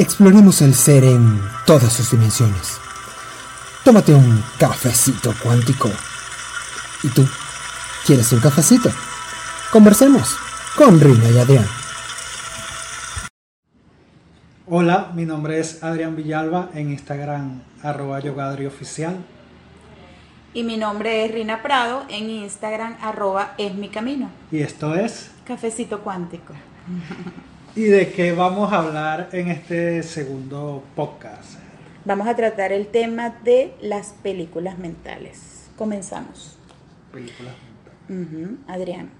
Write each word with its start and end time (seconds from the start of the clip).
Exploremos 0.00 0.62
el 0.62 0.74
ser 0.74 1.04
en 1.04 1.42
todas 1.66 1.92
sus 1.92 2.10
dimensiones. 2.10 2.80
Tómate 3.84 4.14
un 4.14 4.42
cafecito 4.58 5.34
cuántico. 5.42 5.90
¿Y 7.02 7.08
tú? 7.08 7.28
¿Quieres 8.06 8.32
un 8.32 8.40
cafecito? 8.40 8.88
Conversemos 9.70 10.38
con 10.74 10.98
Rina 10.98 11.28
y 11.28 11.36
Adrián. 11.36 11.66
Hola, 14.66 15.12
mi 15.14 15.26
nombre 15.26 15.60
es 15.60 15.84
Adrián 15.84 16.16
Villalba 16.16 16.70
en 16.72 16.92
Instagram 16.92 17.60
arroba 17.82 18.20
yogadrioficial. 18.20 19.18
Y 20.54 20.62
mi 20.62 20.78
nombre 20.78 21.26
es 21.26 21.34
Rina 21.34 21.60
Prado 21.60 22.04
en 22.08 22.30
Instagram 22.30 22.96
arroba 23.02 23.52
es 23.58 23.74
mi 23.74 23.90
camino. 23.90 24.30
Y 24.50 24.60
esto 24.60 24.94
es 24.94 25.30
Cafecito 25.44 26.00
cuántico. 26.00 26.54
¿Y 27.76 27.84
de 27.84 28.10
qué 28.12 28.32
vamos 28.32 28.72
a 28.72 28.78
hablar 28.78 29.28
en 29.32 29.48
este 29.48 30.02
segundo 30.02 30.82
podcast? 30.96 31.54
Vamos 32.04 32.26
a 32.26 32.34
tratar 32.34 32.72
el 32.72 32.88
tema 32.88 33.30
de 33.44 33.74
las 33.80 34.08
películas 34.08 34.76
mentales. 34.78 35.68
Comenzamos. 35.76 36.56
Películas. 37.12 37.54
Ujú, 38.08 38.56
Adrián. 38.66 39.10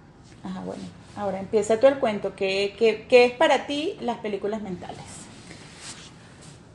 Ajá, 0.43 0.61
bueno. 0.61 0.83
Ahora 1.17 1.39
empieza 1.39 1.79
tú 1.79 1.87
el 1.87 1.99
cuento. 1.99 2.35
¿Qué, 2.35 2.75
qué, 2.77 3.07
qué 3.09 3.27
es 3.27 3.33
para 3.33 3.67
ti 3.67 3.97
las 4.01 4.19
películas 4.19 4.63
mentales? 4.63 4.99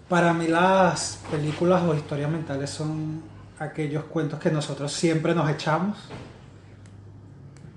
Para 0.07 0.33
mí 0.33 0.47
las 0.47 1.19
películas 1.29 1.83
o 1.83 1.93
historias 1.93 2.31
mentales 2.31 2.69
son 2.69 3.21
aquellos 3.59 4.05
cuentos 4.05 4.39
que 4.39 4.49
nosotros 4.49 4.93
siempre 4.93 5.35
nos 5.35 5.49
echamos 5.49 5.97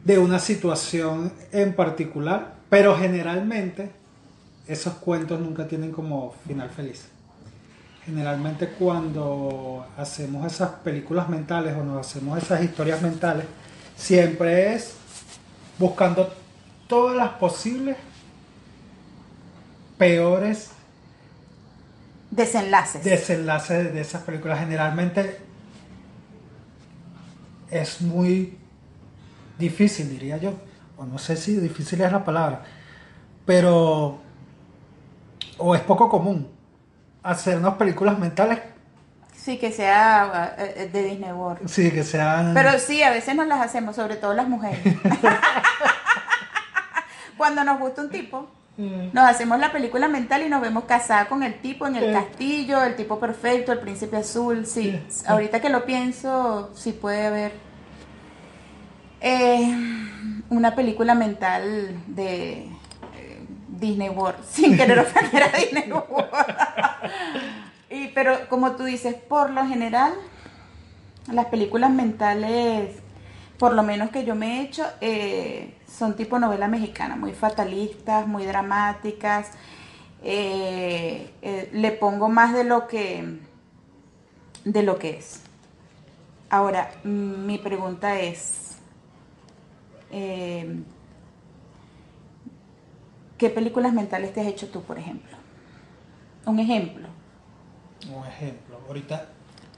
de 0.05 0.19
una 0.19 0.39
situación 0.39 1.33
en 1.51 1.75
particular, 1.75 2.58
pero 2.69 2.97
generalmente 2.97 3.91
esos 4.67 4.95
cuentos 4.95 5.41
nunca 5.41 5.67
tienen 5.67 5.93
como 5.93 6.35
final 6.47 6.71
feliz. 6.71 7.07
Generalmente 8.05 8.69
cuando 8.69 9.87
hacemos 9.97 10.51
esas 10.51 10.71
películas 10.71 11.29
mentales 11.29 11.77
o 11.77 11.85
nos 11.85 12.07
hacemos 12.07 12.43
esas 12.43 12.63
historias 12.63 13.03
mentales, 13.03 13.45
siempre 13.97 14.75
es 14.75 14.95
buscando 15.79 16.33
todas 16.87 17.17
las 17.17 17.31
posibles 17.31 17.97
peores 19.97 20.71
Desenlaces. 22.31 23.05
desenlaces 23.05 23.93
de 23.93 24.01
esas 24.01 24.23
películas. 24.23 24.61
Generalmente 24.61 25.39
es 27.71 28.01
muy 28.01 28.57
difícil, 29.59 30.11
diría 30.11 30.37
yo. 30.37 30.68
O 30.99 31.05
no 31.07 31.17
sé 31.19 31.37
si 31.37 31.55
difícil 31.57 32.01
es 32.03 32.13
la 32.13 32.25
palabra. 32.25 32.63
Pero. 33.47 34.19
O 35.57 35.75
es 35.75 35.81
poco 35.81 36.09
común 36.09 36.49
hacernos 37.23 37.75
películas 37.75 38.19
mentales. 38.19 38.61
Sí, 39.35 39.57
que 39.59 39.73
sea 39.73 40.55
eh, 40.59 40.91
de 40.93 41.03
Disney 41.05 41.33
World. 41.33 41.69
Sí, 41.69 41.91
que 41.91 42.05
sean. 42.05 42.53
Pero 42.55 42.79
sí, 42.79 43.03
a 43.03 43.11
veces 43.11 43.35
nos 43.35 43.47
las 43.47 43.61
hacemos, 43.61 43.97
sobre 43.97 44.17
todo 44.17 44.35
las 44.35 44.49
mujeres. 44.49 44.81
Cuando 47.37 47.63
nos 47.65 47.79
gusta 47.79 48.03
un 48.03 48.11
tipo, 48.11 48.51
Mm. 48.77 49.09
nos 49.13 49.25
hacemos 49.29 49.59
la 49.59 49.73
película 49.73 50.07
mental 50.07 50.43
y 50.45 50.49
nos 50.49 50.61
vemos 50.61 50.85
casada 50.85 51.27
con 51.27 51.43
el 51.43 51.61
tipo 51.61 51.89
en 51.89 51.97
el 51.97 52.05
Sí. 52.07 52.13
castillo, 52.13 52.85
el 52.85 52.95
tipo 52.95 53.19
perfecto, 53.19 53.73
el 53.73 53.81
príncipe 53.81 54.17
azul. 54.19 54.67
Sí, 54.67 55.03
ahorita 55.27 55.61
que 55.61 55.69
lo 55.69 55.85
pienso, 55.85 56.71
sí 56.77 56.93
puede 56.93 57.27
haber 57.27 57.53
eh, 59.21 59.75
una 60.59 60.75
película 60.75 61.15
mental 61.15 62.03
de 62.09 62.65
eh, 63.15 63.47
Disney 63.69 64.09
World, 64.09 64.45
sin 64.51 64.77
querer 64.77 64.99
ofender 64.99 65.43
a 65.45 65.57
Disney 65.57 65.91
World. 65.91 66.29
y, 67.91 68.09
pero 68.09 68.49
como 68.49 68.73
tú 68.73 68.85
dices, 68.85 69.15
por 69.15 69.51
lo 69.51 69.65
general, 69.67 70.13
las 71.33 71.47
películas 71.47 71.91
mentales, 71.91 72.97
por 73.59 73.73
lo 73.73 73.83
menos 73.83 74.11
que 74.11 74.25
yo 74.25 74.35
me 74.35 74.59
he 74.59 74.63
hecho, 74.63 74.85
eh, 75.01 75.75
son 75.89 76.17
tipo 76.17 76.39
novela 76.39 76.69
mexicana, 76.69 77.17
muy 77.17 77.33
fatalistas, 77.33 78.27
muy 78.27 78.45
dramáticas. 78.45 79.53
eh, 80.23 81.31
le 81.73 81.93
pongo 81.93 82.29
más 82.29 82.53
de 82.53 82.65
lo 82.65 82.89
que 82.89 83.39
de 84.65 84.83
lo 84.83 84.99
que 84.99 85.19
es. 85.19 85.41
Ahora, 86.51 86.91
mi 87.05 87.59
pregunta 87.59 88.19
es, 88.21 88.68
eh, 90.11 90.83
¿qué 93.37 93.51
películas 93.51 93.93
mentales 93.93 94.33
te 94.33 94.41
has 94.41 94.47
hecho 94.47 94.69
tú, 94.69 94.83
por 94.83 94.99
ejemplo? 94.99 95.37
Un 96.47 96.59
ejemplo. 96.59 97.09
Un 98.15 98.27
ejemplo. 98.27 98.79
Ahorita, 98.87 99.27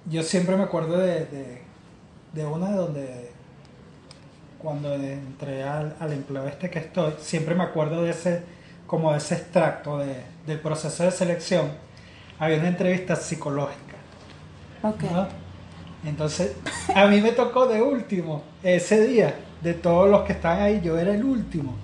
yo 0.07 0.23
siempre 0.23 0.57
me 0.57 0.65
acuerdo 0.65 0.99
de, 0.99 1.27
de, 1.27 1.63
de 2.33 2.47
una 2.47 2.71
de 2.71 2.77
donde, 2.77 3.31
cuando 4.59 4.95
entré 4.95 5.63
al, 5.63 5.97
al 5.99 6.13
empleo 6.13 6.47
este 6.47 6.71
que 6.71 6.79
estoy, 6.79 7.15
siempre 7.19 7.55
me 7.55 7.65
acuerdo 7.65 8.03
de 8.03 8.11
ese, 8.11 8.43
como 8.87 9.13
de 9.13 9.19
ese 9.19 9.35
extracto 9.35 9.99
de, 9.99 10.23
del 10.47 10.61
proceso 10.61 11.03
de 11.05 11.11
selección. 11.11 11.71
Había 12.39 12.59
una 12.59 12.69
entrevista 12.69 13.17
psicológica. 13.17 13.97
Ok. 14.83 15.03
¿no? 15.03 15.29
Entonces, 16.05 16.57
a 16.95 17.07
mí 17.07 17.21
me 17.21 17.33
tocó 17.33 17.67
de 17.67 17.83
último 17.83 18.43
ese 18.63 19.07
día, 19.07 19.35
de 19.63 19.75
todos 19.75 20.09
los 20.09 20.23
que 20.23 20.33
están 20.33 20.61
ahí, 20.61 20.81
yo 20.83 20.99
era 20.99 21.13
el 21.15 21.25
último. 21.25 21.75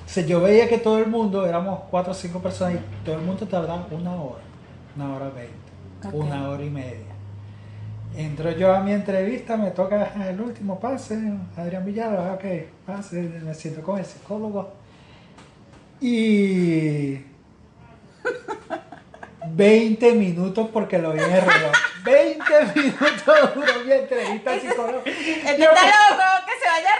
Entonces, 0.00 0.26
yo 0.26 0.40
veía 0.40 0.68
que 0.68 0.78
todo 0.78 0.98
el 0.98 1.06
mundo, 1.06 1.46
éramos 1.46 1.80
cuatro 1.90 2.12
o 2.12 2.14
cinco 2.14 2.40
personas 2.40 2.74
y 2.74 3.04
todo 3.04 3.14
el 3.16 3.22
mundo 3.22 3.46
tardaba 3.46 3.86
una 3.92 4.12
hora, 4.14 4.42
una 4.96 5.14
hora 5.14 5.28
veinte, 5.30 5.54
Ok. 6.08 6.14
una 6.14 6.48
hora 6.48 6.64
y 6.64 6.70
media. 6.70 7.06
Entro 8.16 8.50
yo 8.50 8.74
a 8.74 8.80
mi 8.80 8.90
entrevista, 8.92 9.56
me 9.56 9.70
toca 9.70 10.12
"Ah, 10.16 10.28
el 10.28 10.40
último 10.40 10.80
pase, 10.80 11.16
Adrián 11.56 11.84
Villalba, 11.84 12.32
ok, 12.34 12.44
pase, 12.84 13.22
me 13.22 13.54
siento 13.54 13.82
con 13.82 14.00
el 14.00 14.04
psicólogo. 14.04 14.72
Y 16.00 17.24
20 19.52 20.12
minutos 20.14 20.68
porque 20.72 20.98
lo 20.98 21.12
vi 21.12 21.20
en 21.20 21.30
el 21.32 21.40
reloj. 21.40 21.72
20 22.04 22.44
minutos 22.74 23.54
duró 23.54 23.84
mi 23.84 23.92
entrevista 23.92 24.58
psicólogo. 24.58 25.02
Este 25.04 25.42
está 25.44 25.58
loco, 25.58 26.46
que 26.46 26.52
se 26.58 26.66
vaya. 26.68 26.90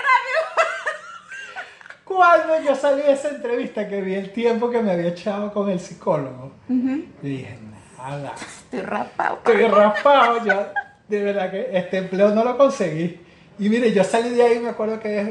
Cuando 2.16 2.60
yo 2.60 2.74
salí 2.74 3.02
de 3.02 3.12
esa 3.12 3.28
entrevista 3.28 3.86
que 3.86 4.00
vi 4.00 4.14
el 4.16 4.32
tiempo 4.32 4.68
que 4.68 4.82
me 4.82 4.90
había 4.90 5.10
echado 5.10 5.52
con 5.52 5.70
el 5.70 5.78
psicólogo, 5.78 6.50
yo 6.68 6.74
dije, 7.22 7.56
nada, 7.96 8.32
Estoy 8.34 8.80
rapado. 8.80 9.36
estoy 9.36 9.68
raspado 9.68 10.44
ya. 10.44 10.72
De 11.06 11.22
verdad 11.22 11.52
que 11.52 11.70
este 11.72 11.98
empleo 11.98 12.30
no 12.34 12.42
lo 12.42 12.58
conseguí. 12.58 13.20
Y 13.60 13.68
mire, 13.68 13.92
yo 13.92 14.02
salí 14.02 14.30
de 14.30 14.42
ahí, 14.42 14.58
me 14.58 14.70
acuerdo 14.70 14.98
que 14.98 15.20
es 15.20 15.28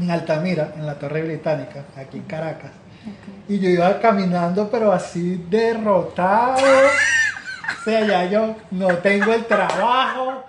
en 0.00 0.10
Altamira, 0.10 0.72
en 0.76 0.86
la 0.86 0.98
Torre 0.98 1.22
Británica, 1.22 1.84
aquí 1.96 2.16
en 2.18 2.24
Caracas. 2.24 2.72
Y 3.48 3.60
yo 3.60 3.68
iba 3.68 4.00
caminando, 4.00 4.68
pero 4.68 4.90
así 4.92 5.46
derrotado. 5.48 6.56
O 7.80 7.84
sea, 7.88 8.04
ya 8.04 8.24
yo 8.28 8.56
no 8.72 8.88
tengo 8.98 9.32
el 9.32 9.44
trabajo. 9.44 10.42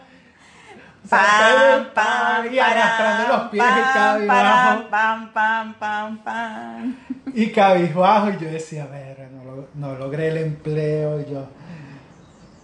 Pam, 1.09 1.87
pam, 1.93 2.53
y 2.53 2.59
arrastrando 2.59 3.37
los 3.37 3.49
pies 3.49 3.63
y 3.63 3.93
cabizbajo. 3.93 4.89
pam, 4.89 5.31
pam, 5.33 5.73
pam, 5.79 6.17
pam. 6.23 6.95
Y 7.33 7.51
cabizbajo, 7.51 8.29
y 8.31 8.37
yo 8.43 8.51
decía, 8.51 8.83
a 8.83 8.87
ver, 8.87 9.29
no, 9.31 9.43
lo- 9.43 9.67
no 9.75 9.95
logré 9.95 10.29
el 10.29 10.37
empleo, 10.37 11.21
y 11.21 11.31
yo... 11.31 11.45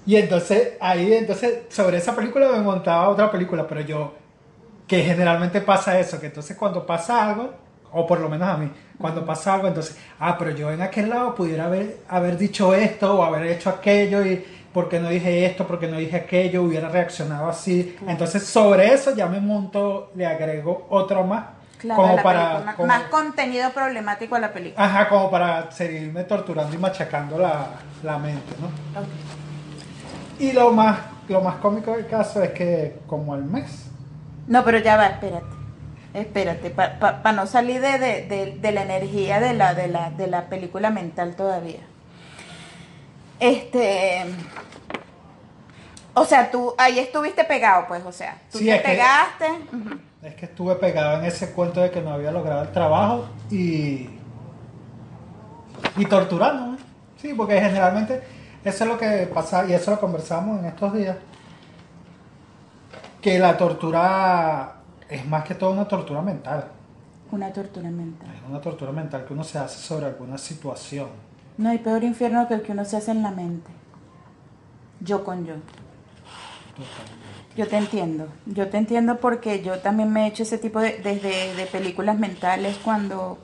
Y 0.06 0.18
entonces, 0.18 0.74
ahí, 0.81 1.14
entonces, 1.14 1.59
sobre 1.70 1.98
esa 1.98 2.14
película 2.16 2.50
me 2.52 2.59
montaba 2.59 3.08
otra 3.09 3.31
película, 3.31 3.66
pero 3.68 3.81
yo, 3.81 4.14
que 4.88 5.02
generalmente 5.04 5.62
pasa 5.62 5.98
eso, 5.98 6.20
que 6.20 6.25
entonces 6.28 6.58
cuando 6.58 6.86
pasa 6.86 7.30
algo, 7.30 7.54
o 7.94 8.06
por 8.06 8.20
lo 8.20 8.28
menos 8.28 8.50
a 8.50 8.58
mí, 8.58 8.70
cuando 8.98 9.25
pasa 9.25 9.54
algo, 9.54 9.68
entonces, 9.70 9.98
ah, 10.20 10.36
pero 10.38 10.52
yo 10.52 10.72
en 10.72 10.81
aquel 10.81 11.10
lado 11.10 11.34
pudiera 11.36 11.66
haber, 11.66 12.00
haber 12.10 12.38
dicho 12.38 12.74
esto 12.74 13.16
o 13.18 13.24
haber 13.24 13.46
hecho 13.48 13.69
aquello, 13.69 14.25
y 14.25 14.44
porque 14.74 15.00
no 15.00 15.10
dije 15.10 15.46
esto, 15.46 15.68
porque 15.68 15.88
no 15.88 15.98
dije 15.98 16.16
aquello, 16.18 16.64
hubiera 16.64 16.90
reaccionado 16.90 17.48
así. 17.50 17.96
Entonces, 18.08 18.44
sobre 18.46 18.94
eso 18.94 19.16
ya 19.16 19.28
me 19.28 19.40
monto, 19.40 20.12
le 20.16 20.25
agrego 20.25 20.88
otro 20.90 21.24
más, 21.24 21.46
Claro, 21.78 22.02
como 22.02 22.16
para... 22.24 22.50
película, 22.52 22.75
como- 22.75 22.88
más 22.88 23.02
contenido 23.04 23.70
problemático 23.72 24.36
a 24.36 24.40
la 24.40 24.52
película. 24.54 24.84
Ajá, 24.86 25.10
como 25.10 25.30
para 25.30 25.72
seguirme 25.72 26.24
torturando 26.24 26.74
y 26.75 26.80
machacando 26.80 27.38
la, 27.38 27.68
la 28.04 28.18
mente, 28.18 28.54
¿no? 28.60 28.68
Ok. 29.00 29.08
Y 30.40 30.52
lo 30.54 30.72
más, 30.72 30.98
lo 31.30 31.42
más 31.42 31.56
cómico 31.56 31.92
del 31.92 32.08
caso 32.08 32.42
es 32.42 32.52
que 32.52 32.96
como 33.08 33.34
al 33.34 33.44
mes, 33.44 33.86
No, 34.48 34.64
pero 34.66 34.80
ya 34.80 34.98
va, 34.98 35.06
espérate. 35.08 35.46
Espérate, 36.14 36.70
para 36.70 37.31
no 37.31 37.48
salir 37.48 37.81
de, 37.81 37.98
de- 37.98 38.25
de- 38.28 38.58
de 38.62 38.72
la 38.72 38.84
energía 38.84 39.40
de 39.40 39.54
la, 39.54 39.74
de, 39.74 39.88
la, 39.88 40.10
de 40.12 40.28
la 40.28 40.44
película 40.48 40.90
mental 40.90 41.36
todavía. 41.36 41.80
Este. 43.44 44.24
O 46.13 46.24
sea, 46.25 46.50
tú 46.51 46.74
ahí 46.78 47.00
estuviste 47.00 47.44
pegado, 47.44 47.86
pues, 47.88 48.04
o 48.06 48.12
sea, 48.12 48.40
tú 48.51 48.60
Sí, 48.60 48.66
te 48.66 48.78
que- 48.78 48.84
pegaste. 48.84 49.48
es 50.22 50.36
que 50.36 50.45
estuve 50.45 50.75
pegado 50.75 51.19
en 51.19 51.25
ese 51.25 51.51
cuento 51.51 51.81
de 51.81 51.90
que 51.92 52.01
no 52.01 52.13
había 52.13 52.31
logrado 52.31 52.62
el 52.62 52.72
trabajo 52.72 53.25
y, 53.50 54.07
y 55.98 56.06
torturándome. 56.07 56.78
Sí, 57.22 57.34
porque 57.34 57.60
generalmente 57.60 58.22
eso 58.63 58.84
es 58.84 58.90
lo 58.90 58.98
que 58.98 59.30
pasa 59.34 59.66
y 59.66 59.74
eso 59.74 59.92
lo 59.92 60.00
conversamos 60.00 60.60
en 60.60 60.66
estos 60.66 60.94
días. 60.94 61.18
Que 63.22 63.39
la 63.39 63.57
tortura 63.57 64.75
es 65.10 65.25
más 65.25 65.44
que 65.44 65.56
todo 65.56 65.72
una 65.72 65.88
tortura 65.88 66.22
mental. 66.22 66.66
Una 67.31 67.51
tortura 67.51 67.89
mental. 67.89 68.30
Es 68.36 68.50
una 68.50 68.62
tortura 68.62 68.92
mental 68.92 69.25
que 69.25 69.34
uno 69.34 69.44
se 69.44 69.57
hace 69.57 69.80
sobre 69.80 70.06
alguna 70.06 70.38
situación. 70.38 71.07
No 71.57 71.69
hay 71.69 71.77
peor 71.77 72.03
infierno 72.03 72.47
que 72.47 72.55
el 72.55 72.61
que 72.61 72.71
uno 72.71 72.85
se 72.85 72.97
hace 72.97 73.11
en 73.11 73.23
la 73.23 73.31
mente. 73.31 73.71
Yo 75.00 75.23
con 75.23 75.45
yo. 75.45 75.55
Yo 77.55 77.67
te 77.67 77.77
entiendo, 77.77 78.29
yo 78.47 78.67
te 78.69 78.77
entiendo 78.77 79.17
porque 79.19 79.61
yo 79.61 79.77
también 79.77 80.11
me 80.11 80.23
he 80.23 80.27
hecho 80.27 80.41
ese 80.41 80.57
tipo 80.57 80.79
de, 80.79 80.97
desde 80.97 81.53
de 81.53 81.65
películas 81.67 82.17
mentales 82.17 82.79
cuando 82.83 83.38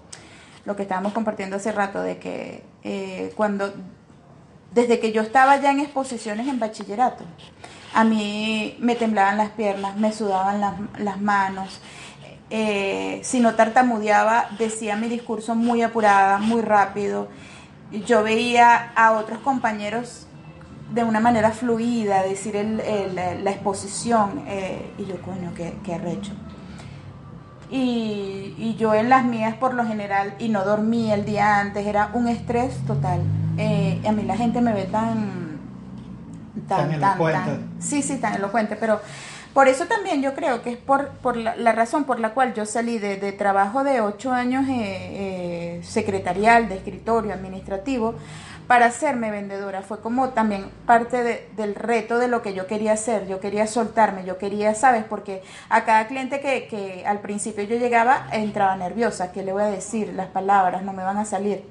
lo 0.66 0.76
que 0.76 0.82
estábamos 0.82 1.14
compartiendo 1.14 1.58
hace 1.58 1.72
rato, 1.72 2.02
de 2.02 2.18
que 2.18 2.64
eh, 2.84 3.32
cuando, 3.36 3.72
desde 4.74 5.00
que 5.00 5.12
yo 5.12 5.22
estaba 5.22 5.58
ya 5.58 5.70
en 5.72 5.82
exposiciones 5.82 6.48
en 6.48 6.60
bachillerato, 6.60 7.24
a 7.94 8.04
mí 8.04 8.76
me 8.80 8.96
temblaban 8.96 9.38
las 9.38 9.52
piernas, 9.52 9.96
me 9.98 10.12
sudaban 10.12 10.60
las, 10.60 10.74
las 10.98 11.22
manos, 11.22 11.80
eh, 12.50 13.20
si 13.24 13.40
no 13.40 13.54
tartamudeaba, 13.54 14.50
decía 14.58 14.96
mi 14.96 15.08
discurso 15.08 15.54
muy 15.54 15.84
apurada, 15.84 16.40
muy 16.40 16.62
rápido. 16.62 17.28
Yo 17.92 18.24
veía 18.24 18.92
a 18.96 19.14
otros 19.14 19.40
compañeros 19.40 20.28
de 20.94 21.04
una 21.04 21.20
manera 21.20 21.52
fluida, 21.52 22.24
decir 22.24 22.56
el, 22.56 22.80
el, 22.80 23.16
la 23.16 23.52
exposición, 23.52 24.44
eh, 24.48 24.94
y 24.98 25.06
yo, 25.06 25.22
coño, 25.22 25.54
qué, 25.56 25.78
qué 25.84 25.96
arrecho. 25.96 26.32
Y, 27.70 28.56
y, 28.58 28.76
yo 28.80 28.96
en 28.96 29.10
las 29.10 29.24
mías 29.26 29.56
por 29.56 29.76
lo 29.76 29.86
general, 29.86 30.34
y 30.40 30.50
no 30.50 30.66
dormí 30.66 31.12
el 31.12 31.26
día 31.26 31.60
antes, 31.60 31.86
era 31.86 32.10
un 32.14 32.28
estrés 32.28 32.76
total. 32.88 33.22
Eh, 33.58 34.02
a 34.08 34.12
mí 34.12 34.24
la 34.24 34.36
gente 34.36 34.62
me 34.62 34.74
ve 34.74 34.86
tan... 34.86 35.60
Tan, 36.68 37.00
tan, 37.00 37.18
tan, 37.18 37.70
Sí, 37.80 38.02
sí, 38.02 38.18
tan 38.18 38.34
elocuente, 38.36 38.76
pero 38.76 39.00
por 39.54 39.68
eso 39.68 39.86
también 39.86 40.22
yo 40.22 40.36
creo 40.36 40.62
que 40.62 40.72
es 40.72 40.78
por, 40.78 41.10
por 41.10 41.36
la, 41.36 41.72
razón 41.72 42.04
por 42.04 42.20
la 42.20 42.34
cual 42.34 42.54
yo 42.54 42.66
salí 42.66 43.00
de, 43.00 43.18
de 43.18 43.32
trabajo 43.32 43.84
de 43.84 44.00
ocho 44.00 44.32
años 44.32 44.68
eh, 44.70 45.78
eh, 45.80 45.82
secretarial, 45.84 46.70
de 46.70 46.76
escritorio, 46.76 47.34
administrativo, 47.34 48.14
para 48.68 48.86
hacerme 48.86 49.32
vendedora. 49.32 49.82
Fue 49.82 50.00
como 50.02 50.30
también 50.30 50.70
parte 50.86 51.24
de, 51.24 51.50
del 51.58 51.74
reto 51.74 52.20
de 52.20 52.28
lo 52.28 52.44
que 52.44 52.54
yo 52.54 52.68
quería 52.68 52.94
hacer. 52.94 53.28
Yo 53.28 53.40
quería 53.40 53.66
soltarme, 53.66 54.24
yo 54.24 54.38
quería, 54.38 54.76
¿sabes? 54.76 55.04
Porque 55.04 55.42
a 55.70 55.84
cada 55.84 56.08
cliente 56.08 56.40
que, 56.40 56.68
que 56.68 57.04
al 57.08 57.20
principio 57.20 57.64
yo 57.64 57.78
llegaba 57.78 58.28
entraba 58.32 58.76
nerviosa. 58.76 59.32
¿Qué 59.32 59.42
le 59.42 59.52
voy 59.52 59.64
a 59.64 59.68
decir? 59.68 60.14
Las 60.14 60.28
palabras 60.28 60.84
no 60.84 60.94
me 60.94 61.04
van 61.04 61.18
a 61.18 61.26
salir. 61.26 61.64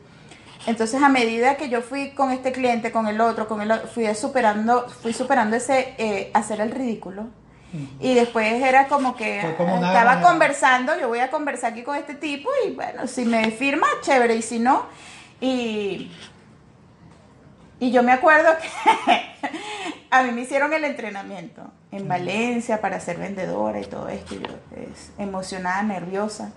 Entonces 0.67 1.01
a 1.01 1.09
medida 1.09 1.57
que 1.57 1.69
yo 1.69 1.81
fui 1.81 2.11
con 2.11 2.33
este 2.33 2.51
cliente, 2.51 2.91
con 2.91 3.07
el 3.07 3.21
otro, 3.21 3.47
con 3.47 3.63
el 3.63 3.71
otro, 3.71 3.89
fui 3.89 4.13
superando, 4.17 4.89
fui 4.89 5.13
superando 5.13 5.55
ese 5.55 5.95
eh, 5.99 6.33
hacer 6.35 6.61
el 6.61 6.73
ridículo. 6.73 7.29
Y 8.00 8.15
después 8.15 8.62
era 8.62 8.88
como 8.88 9.15
que 9.15 9.55
como 9.59 9.75
estaba 9.76 10.23
conversando, 10.23 10.99
yo 10.99 11.09
voy 11.09 11.19
a 11.19 11.31
conversar 11.31 11.73
aquí 11.73 11.82
con 11.82 11.97
este 11.97 12.15
tipo 12.15 12.49
y 12.67 12.70
bueno, 12.70 13.06
si 13.06 13.26
me 13.26 13.50
firma, 13.50 13.87
chévere, 14.00 14.37
y 14.37 14.43
si 14.43 14.59
no, 14.59 14.87
y 15.41 16.11
y 17.81 17.93
yo 17.93 18.03
me 18.03 18.12
acuerdo 18.12 18.50
que 18.61 19.23
a 20.11 20.23
mí 20.23 20.32
me 20.32 20.43
hicieron 20.43 20.73
el 20.73 20.85
entrenamiento 20.85 21.62
en 21.93 22.09
Valencia 22.09 22.81
para 22.81 22.99
ser 22.99 23.19
vendedora 23.19 23.81
y 23.81 23.85
todo 23.85 24.09
esto. 24.09 24.35
Yo 24.35 24.49
es, 24.76 25.12
emocionada, 25.19 25.82
nerviosa. 25.82 26.53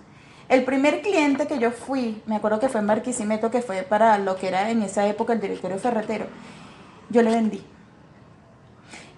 El 0.48 0.64
primer 0.64 1.00
cliente 1.00 1.46
que 1.46 1.58
yo 1.58 1.70
fui, 1.70 2.20
me 2.26 2.36
acuerdo 2.36 2.58
que 2.58 2.68
fue 2.68 2.80
en 2.80 2.88
Barquisimeto, 2.88 3.50
que 3.50 3.62
fue 3.62 3.82
para 3.82 4.18
lo 4.18 4.36
que 4.36 4.48
era 4.48 4.68
en 4.70 4.82
esa 4.82 5.06
época 5.06 5.32
el 5.32 5.40
directorio 5.40 5.78
ferretero, 5.78 6.26
yo 7.08 7.22
le 7.22 7.30
vendí. 7.30 7.64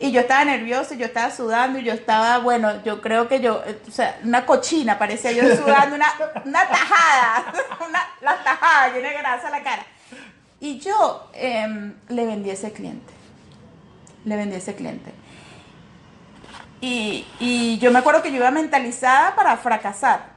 Y 0.05 0.13
yo 0.13 0.21
estaba 0.21 0.45
nerviosa, 0.45 0.95
y 0.95 0.99
yo 0.99 1.07
estaba 1.07 1.31
sudando, 1.31 1.79
y 1.79 1.83
yo 1.83 1.95
estaba, 1.95 2.37
bueno, 2.37 2.85
yo 2.85 3.01
creo 3.01 3.27
que 3.27 3.41
yo, 3.41 3.63
o 3.89 3.91
sea, 3.91 4.19
una 4.23 4.45
cochina, 4.45 4.99
parecía 4.99 5.33
yo 5.33 5.45
sudando, 5.57 5.97
una, 5.97 6.13
una 6.45 6.69
tajada, 6.69 7.55
una, 7.89 8.01
la 8.21 8.45
tajada, 8.45 8.93
llena 8.93 9.09
de 9.09 9.15
grasa 9.17 9.49
la 9.49 9.63
cara. 9.63 9.87
Y 10.61 10.79
yo 10.79 11.31
eh, 11.33 11.95
le 12.11 12.27
vendí 12.27 12.51
a 12.51 12.53
ese 12.53 12.71
cliente. 12.71 13.15
Le 14.27 14.37
vendí 14.37 14.57
a 14.57 14.59
ese 14.59 14.75
cliente. 14.75 15.11
Y, 16.83 17.27
y, 17.41 17.79
yo 17.79 17.91
me 17.91 18.01
acuerdo 18.01 18.21
que 18.21 18.31
yo 18.31 18.37
iba 18.37 18.51
mentalizada 18.51 19.35
para 19.35 19.57
fracasar. 19.57 20.35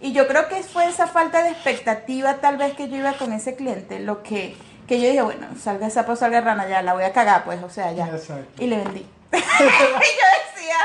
Y 0.00 0.12
yo 0.12 0.26
creo 0.26 0.48
que 0.48 0.62
fue 0.62 0.86
esa 0.86 1.06
falta 1.06 1.42
de 1.42 1.50
expectativa 1.50 2.36
tal 2.36 2.56
vez 2.56 2.72
que 2.72 2.88
yo 2.88 2.96
iba 2.96 3.12
con 3.12 3.34
ese 3.34 3.56
cliente, 3.56 4.00
lo 4.00 4.22
que, 4.22 4.56
que 4.90 5.00
yo 5.00 5.06
dije, 5.06 5.22
bueno, 5.22 5.46
salga 5.56 5.88
sapo, 5.88 6.16
salga 6.16 6.40
rana, 6.40 6.68
ya 6.68 6.82
la 6.82 6.94
voy 6.94 7.04
a 7.04 7.12
cagar, 7.12 7.44
pues, 7.44 7.62
o 7.62 7.70
sea, 7.70 7.92
ya. 7.92 8.08
Exacto. 8.08 8.60
Y 8.60 8.66
le 8.66 8.78
vendí. 8.78 8.98
y 9.32 9.36
yo 9.36 10.26
decía, 10.56 10.76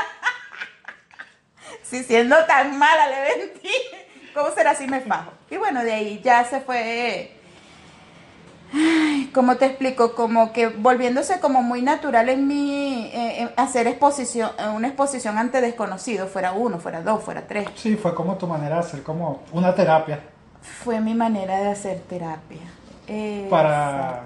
si 1.82 2.04
siendo 2.04 2.36
tan 2.44 2.78
mala 2.78 3.08
le 3.08 3.20
vendí, 3.22 3.68
¿cómo 4.32 4.52
será 4.52 4.76
si 4.76 4.86
me 4.86 5.00
fajo? 5.00 5.32
Y 5.50 5.56
bueno, 5.56 5.82
de 5.82 5.92
ahí 5.92 6.20
ya 6.22 6.44
se 6.44 6.60
fue 6.60 7.32
Ay, 8.72 9.28
¿Cómo 9.34 9.56
te 9.56 9.66
explico? 9.66 10.14
Como 10.14 10.52
que 10.52 10.68
volviéndose 10.68 11.40
como 11.40 11.62
muy 11.62 11.82
natural 11.82 12.28
en 12.28 12.46
mí 12.46 13.10
eh, 13.12 13.52
hacer 13.56 13.88
exposición, 13.88 14.52
una 14.72 14.86
exposición 14.86 15.36
ante 15.36 15.60
desconocidos, 15.60 16.30
fuera 16.30 16.52
uno, 16.52 16.78
fuera 16.78 17.02
dos, 17.02 17.24
fuera 17.24 17.48
tres. 17.48 17.68
Sí, 17.74 17.96
fue 17.96 18.14
como 18.14 18.36
tu 18.36 18.46
manera 18.46 18.76
de 18.76 18.80
hacer 18.82 19.02
como 19.02 19.42
una 19.50 19.74
terapia. 19.74 20.20
Fue 20.62 21.00
mi 21.00 21.14
manera 21.14 21.58
de 21.58 21.70
hacer 21.70 22.02
terapia. 22.08 22.62
Para... 23.50 24.22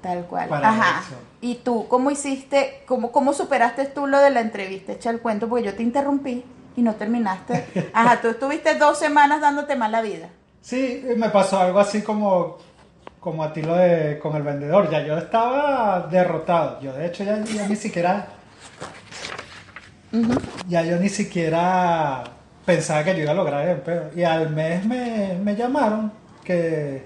Tal 0.00 0.24
cual. 0.26 0.48
Para 0.48 0.68
Ajá. 0.70 1.02
eso. 1.06 1.16
¿Y 1.40 1.56
tú 1.56 1.86
cómo 1.88 2.10
hiciste, 2.10 2.82
cómo, 2.86 3.12
cómo 3.12 3.32
superaste 3.32 3.86
tú 3.86 4.06
lo 4.06 4.18
de 4.18 4.30
la 4.30 4.40
entrevista? 4.40 4.92
Echa 4.92 5.10
el 5.10 5.20
cuento 5.20 5.48
porque 5.48 5.64
yo 5.66 5.74
te 5.74 5.82
interrumpí 5.82 6.44
y 6.76 6.82
no 6.82 6.94
terminaste. 6.94 7.90
Ajá, 7.92 8.20
tú 8.20 8.28
estuviste 8.28 8.74
dos 8.74 8.98
semanas 8.98 9.40
dándote 9.40 9.76
mala 9.76 10.00
vida. 10.02 10.28
Sí, 10.60 11.04
me 11.16 11.30
pasó 11.30 11.58
algo 11.60 11.80
así 11.80 12.02
como 12.02 12.58
como 13.20 13.42
a 13.42 13.52
ti 13.52 13.62
lo 13.62 13.74
de 13.74 14.18
con 14.20 14.36
el 14.36 14.42
vendedor, 14.42 14.88
ya 14.90 15.04
yo 15.04 15.18
estaba 15.18 16.06
derrotado. 16.10 16.80
Yo 16.80 16.92
de 16.92 17.06
hecho 17.06 17.24
ya, 17.24 17.42
ya 17.44 17.68
ni 17.68 17.76
siquiera 17.76 18.28
Uh 20.12 20.16
-huh. 20.22 20.40
ya 20.68 20.82
yo 20.84 20.96
ni 20.98 21.08
siquiera 21.10 22.24
pensaba 22.64 23.04
que 23.04 23.14
yo 23.14 23.22
iba 23.22 23.32
a 23.32 23.34
lograr 23.34 23.64
el 23.64 23.76
empleo. 23.76 24.10
Y 24.16 24.22
al 24.24 24.50
mes 24.50 24.84
me, 24.86 25.34
me 25.42 25.54
llamaron 25.54 26.12
que, 26.44 27.04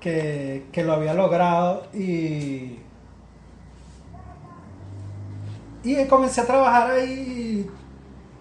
que 0.00 0.66
que 0.72 0.84
lo 0.84 0.92
había 0.92 1.14
logrado 1.14 1.86
y 1.92 2.78
y 5.86 6.04
comencé 6.06 6.40
a 6.40 6.46
trabajar 6.46 6.90
ahí 6.90 7.70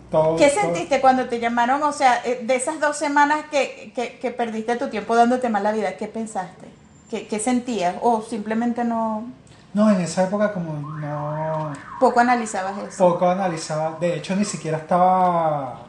todo, 0.10 0.36
¿Qué 0.36 0.50
todo. 0.50 0.62
sentiste 0.62 1.02
cuando 1.02 1.28
te 1.28 1.40
llamaron? 1.40 1.82
O 1.84 1.92
sea, 1.92 2.22
eh, 2.26 2.42
de 2.44 2.56
esas 2.56 2.80
dos 2.80 2.98
semanas 2.98 3.46
que, 3.52 3.92
que, 3.96 4.18
que 4.20 4.32
perdiste 4.32 4.76
tu 4.76 4.90
tiempo 4.90 5.16
dándote 5.16 5.50
mala 5.50 5.72
vida, 5.72 5.98
¿qué 5.98 6.08
pensaste? 6.08 6.68
¿Qué, 7.10 7.28
¿Qué, 7.28 7.40
sentías? 7.40 7.96
¿O 8.02 8.22
simplemente 8.22 8.84
no...? 8.84 9.26
No, 9.74 9.92
en 9.92 10.02
esa 10.02 10.24
época 10.24 10.54
como 10.54 10.74
no... 10.74 11.74
Poco 12.00 12.20
analizabas 12.20 12.78
eso. 12.78 13.10
Poco 13.10 13.30
analizaba. 13.30 13.98
De 14.00 14.16
hecho, 14.16 14.36
ni 14.36 14.46
siquiera 14.46 14.78
estaba... 14.78 15.82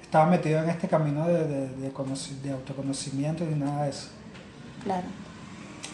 Estaba 0.00 0.26
metido 0.26 0.62
en 0.62 0.70
este 0.70 0.88
camino 0.88 1.26
de, 1.26 1.44
de, 1.44 1.68
de, 1.68 1.90
de 1.90 2.52
autoconocimiento 2.52 3.44
ni 3.44 3.56
nada 3.56 3.84
de 3.84 3.90
eso. 3.90 4.08
Claro. 4.86 5.06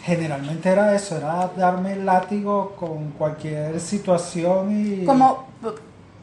Generalmente 0.03 0.69
era 0.69 0.93
eso, 0.95 1.17
era 1.17 1.49
darme 1.57 1.93
el 1.93 2.05
látigo 2.05 2.75
con 2.75 3.11
cualquier 3.11 3.79
situación 3.79 4.71
y... 4.71 5.05
Como 5.05 5.47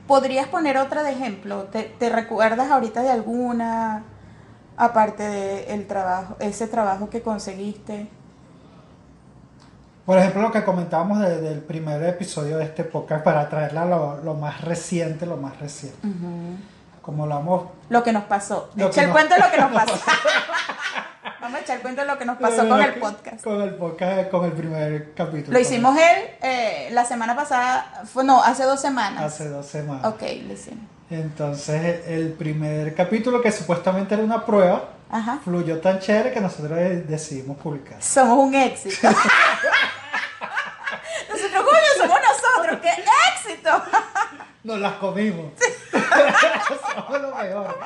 ¿Podrías 0.07 0.49
poner 0.49 0.77
otra 0.77 1.03
de 1.03 1.13
ejemplo? 1.13 1.65
¿Te, 1.65 1.85
¿Te, 1.85 2.09
recuerdas 2.11 2.71
ahorita 2.71 3.03
de 3.03 3.11
alguna, 3.11 4.03
aparte 4.77 5.23
de 5.23 5.73
el 5.73 5.87
trabajo, 5.87 6.37
ese 6.41 6.67
trabajo 6.67 7.09
que 7.11 7.23
conseguiste? 7.23 8.09
Por 10.05 10.19
ejemplo, 10.19 10.43
lo 10.43 10.51
que 10.51 10.65
comentábamos 10.65 11.21
de, 11.21 11.41
del 11.41 11.61
primer 11.61 12.03
episodio 12.05 12.59
de 12.59 12.65
este 12.65 12.83
podcast 12.85 13.25
para 13.25 13.49
traerla 13.49 13.85
lo, 13.85 14.17
lo 14.25 14.35
más 14.35 14.61
reciente, 14.63 15.27
lo 15.27 15.37
más 15.37 15.59
reciente. 15.61 16.07
Uh 16.07 16.11
-huh. 16.11 16.57
Como 17.03 17.23
hablamos... 17.23 17.65
Lo 17.89 18.03
que 18.03 18.13
nos 18.13 18.25
pasó. 18.25 18.71
Lo 18.75 18.89
Echa 18.89 19.03
el 19.03 19.09
nos... 19.09 19.17
cuento 19.17 19.35
de 19.37 19.41
lo 19.41 19.51
que 19.51 19.59
nos 19.59 19.73
pasó. 19.85 19.95
Vamos 21.41 21.59
a 21.59 21.63
echar 21.63 21.77
el 21.77 21.83
cuento 21.83 22.03
de 22.03 22.07
lo 22.07 22.19
que 22.19 22.27
nos 22.27 22.37
pasó 22.37 22.69
con 22.69 22.83
el 22.83 22.95
podcast. 22.97 23.43
Con 23.43 23.63
el 23.63 23.75
podcast, 23.75 24.29
con 24.31 24.45
el 24.45 24.53
primer 24.53 25.15
capítulo. 25.15 25.55
Lo 25.55 25.59
hicimos 25.59 25.97
él 25.97 26.29
eh, 26.43 26.91
la 26.93 27.07
semana 27.07 27.35
pasada, 27.35 28.03
fue, 28.13 28.25
no, 28.25 28.43
hace 28.43 28.65
dos 28.65 28.79
semanas. 28.81 29.25
Hace 29.25 29.49
dos 29.49 29.65
semanas. 29.65 30.05
Ok, 30.05 30.21
lo 30.47 30.53
hicimos. 30.53 30.85
Entonces, 31.09 32.07
el 32.07 32.35
primer 32.35 32.95
capítulo, 32.95 33.41
que 33.41 33.51
supuestamente 33.51 34.13
era 34.15 34.23
una 34.23 34.45
prueba, 34.45 34.91
Ajá. 35.11 35.39
fluyó 35.43 35.81
tan 35.81 35.99
chévere 35.99 36.31
que 36.31 36.41
nosotros 36.43 36.79
decidimos 37.09 37.57
publicar. 37.57 38.03
Somos 38.03 38.39
un 38.39 38.55
éxito. 38.55 39.09
nosotros, 39.09 39.33
coño, 41.65 41.91
somos 41.97 42.19
nosotros, 42.21 42.81
¡qué 42.83 42.91
éxito! 43.35 43.83
Nos 44.63 44.79
las 44.79 44.93
comimos. 44.95 45.53
somos 45.91 47.23
lo 47.23 47.35
mejor. 47.35 47.79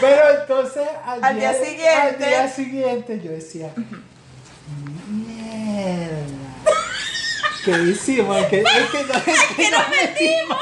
Pero 0.00 0.40
entonces 0.40 0.88
al, 1.06 1.22
Al 1.24 1.36
día 1.36 1.52
siguiente. 1.54 1.88
al 1.90 2.18
día 2.18 2.48
siguiente 2.48 3.20
yo 3.22 3.30
decía, 3.30 3.70
mierda. 5.10 6.16
¿Qué 7.64 7.82
hicimos? 7.82 8.36
¿Qué, 8.46 8.60
es 8.62 8.66
que 8.90 9.04
no, 9.04 9.14
es 9.14 9.42
que 9.56 9.70
nos 9.70 9.88
metimos! 9.88 10.58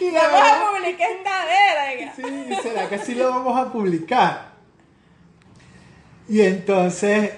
Y 0.00 0.10
la 0.10 0.22
Vamos 0.28 0.40
verdad- 0.40 0.62
a 0.62 0.70
publicar 0.76 1.10
esta 1.10 1.44
verga. 1.44 2.12
Sí, 2.16 2.56
¿será 2.62 2.88
que 2.88 2.98
sí 2.98 3.14
lo 3.14 3.30
vamos 3.30 3.58
a 3.58 3.72
publicar? 3.72 4.52
Y 6.28 6.40
entonces, 6.40 7.32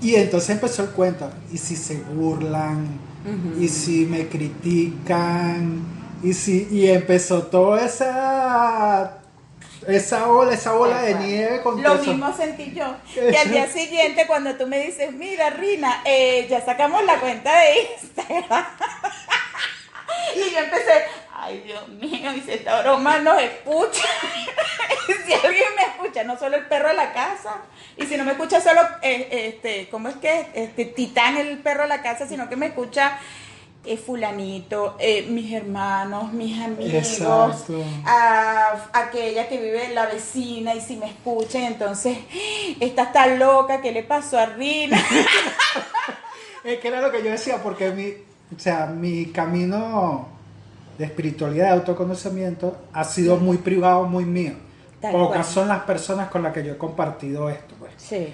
y 0.00 0.14
entonces 0.16 0.50
empezó 0.50 0.84
el 0.84 0.90
cuento. 0.90 1.30
Y 1.52 1.58
si 1.58 1.76
se 1.76 1.96
burlan, 1.96 2.86
y 3.58 3.68
si 3.68 4.06
me 4.06 4.26
critican, 4.28 5.82
y 6.22 6.34
si, 6.34 6.68
y 6.70 6.88
empezó 6.90 7.44
toda 7.44 7.84
esa, 7.84 9.18
esa 9.86 10.28
ola, 10.28 10.54
esa 10.54 10.72
bola 10.72 11.02
de 11.02 11.12
Tal 11.12 11.20
cual. 11.20 11.30
nieve 11.30 11.62
con 11.62 11.82
Lo 11.82 11.94
mismo 11.96 12.36
sentí 12.36 12.72
yo. 12.72 12.96
Y 13.30 13.36
al 13.36 13.50
día 13.50 13.66
siguiente, 13.68 14.26
cuando 14.26 14.54
tú 14.56 14.66
me 14.66 14.80
dices, 14.80 15.12
mira, 15.12 15.50
Rina, 15.50 16.02
eh, 16.04 16.46
ya 16.48 16.64
sacamos 16.64 17.04
la 17.04 17.20
cuenta 17.20 17.50
de 17.60 17.88
Instagram. 17.94 18.66
y 20.36 20.50
yo 20.52 20.58
empecé, 20.58 21.04
ay, 21.32 21.62
Dios 21.64 21.88
mío, 21.88 22.32
y 22.34 22.40
si 22.40 22.52
esta 22.52 22.82
broma 22.82 23.18
nos 23.18 23.40
escucha. 23.42 24.08
Si 25.26 25.32
alguien 25.32 25.64
me 25.76 25.82
escucha, 25.82 26.22
no 26.24 26.38
solo 26.38 26.56
el 26.56 26.66
perro 26.66 26.88
de 26.88 26.94
la 26.94 27.12
casa, 27.12 27.56
y 27.96 28.06
si 28.06 28.16
no 28.16 28.24
me 28.24 28.32
escucha 28.32 28.60
solo, 28.60 28.80
eh, 29.02 29.28
este, 29.30 29.88
¿cómo 29.88 30.08
es 30.08 30.16
que? 30.16 30.46
Este, 30.54 30.84
Titán, 30.84 31.36
el 31.36 31.58
perro 31.58 31.82
de 31.82 31.88
la 31.88 32.02
casa, 32.02 32.28
sino 32.28 32.48
que 32.48 32.56
me 32.56 32.66
escucha. 32.66 33.18
Eh, 33.84 33.96
fulanito, 33.96 34.96
eh, 34.98 35.26
mis 35.30 35.52
hermanos, 35.52 36.32
mis 36.32 36.60
amigos, 36.60 36.92
Exacto. 36.92 37.82
a 38.04 38.90
aquella 38.92 39.48
que 39.48 39.58
vive 39.60 39.94
la 39.94 40.06
vecina 40.06 40.74
y 40.74 40.80
si 40.80 40.96
me 40.96 41.06
escuchan, 41.06 41.62
entonces, 41.62 42.18
esta 42.80 43.04
está 43.04 43.26
loca, 43.26 43.80
¿qué 43.80 43.92
le 43.92 44.02
pasó 44.02 44.38
a 44.38 44.46
Rina? 44.46 45.00
Es 46.62 46.78
que 46.78 46.88
era 46.88 47.00
lo 47.00 47.10
que 47.10 47.24
yo 47.24 47.30
decía, 47.30 47.62
porque 47.62 47.90
mi, 47.90 48.08
o 48.54 48.58
sea, 48.58 48.84
mi 48.84 49.26
camino 49.26 50.28
de 50.98 51.06
espiritualidad, 51.06 51.68
de 51.68 51.72
autoconocimiento, 51.72 52.76
ha 52.92 53.04
sido 53.04 53.38
muy 53.38 53.56
privado, 53.56 54.04
muy 54.04 54.26
mío. 54.26 54.52
Tal 55.00 55.12
Pocas 55.12 55.46
cual. 55.46 55.54
son 55.54 55.68
las 55.68 55.82
personas 55.84 56.28
con 56.28 56.42
las 56.42 56.52
que 56.52 56.62
yo 56.62 56.74
he 56.74 56.76
compartido 56.76 57.48
esto. 57.48 57.74
Pues. 57.78 57.92
Sí. 57.96 58.28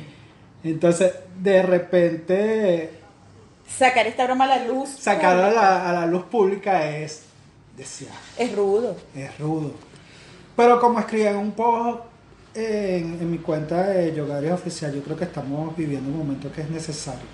Entonces, 0.65 1.13
de 1.41 1.63
repente, 1.63 2.91
Sacar 3.69 4.07
esta 4.07 4.25
broma 4.25 4.45
a 4.45 4.59
la 4.59 4.65
luz. 4.65 4.89
sacar 4.91 5.37
a 5.39 5.51
la, 5.51 5.91
a 5.91 5.93
la 5.93 6.07
luz 6.07 6.25
pública 6.25 6.89
es, 6.97 7.23
decía, 7.77 8.09
Es 8.39 8.55
rudo. 8.55 8.97
es 9.15 9.39
rudo. 9.39 9.73
Pero 10.57 10.81
como 10.81 10.99
escribí 10.99 11.25
en 11.27 11.37
un 11.37 11.53
post 11.53 12.01
en, 12.55 13.19
en 13.21 13.31
mi 13.31 13.39
cuenta 13.39 13.83
de 13.89 14.15
Yogaria 14.15 14.55
Oficial, 14.55 14.95
yo 14.95 15.03
creo 15.03 15.17
que 15.17 15.25
estamos 15.25 15.77
viviendo 15.77 16.09
un 16.11 16.19
momento 16.19 16.51
que 16.51 16.63
es 16.63 16.71
necesario. 16.71 17.27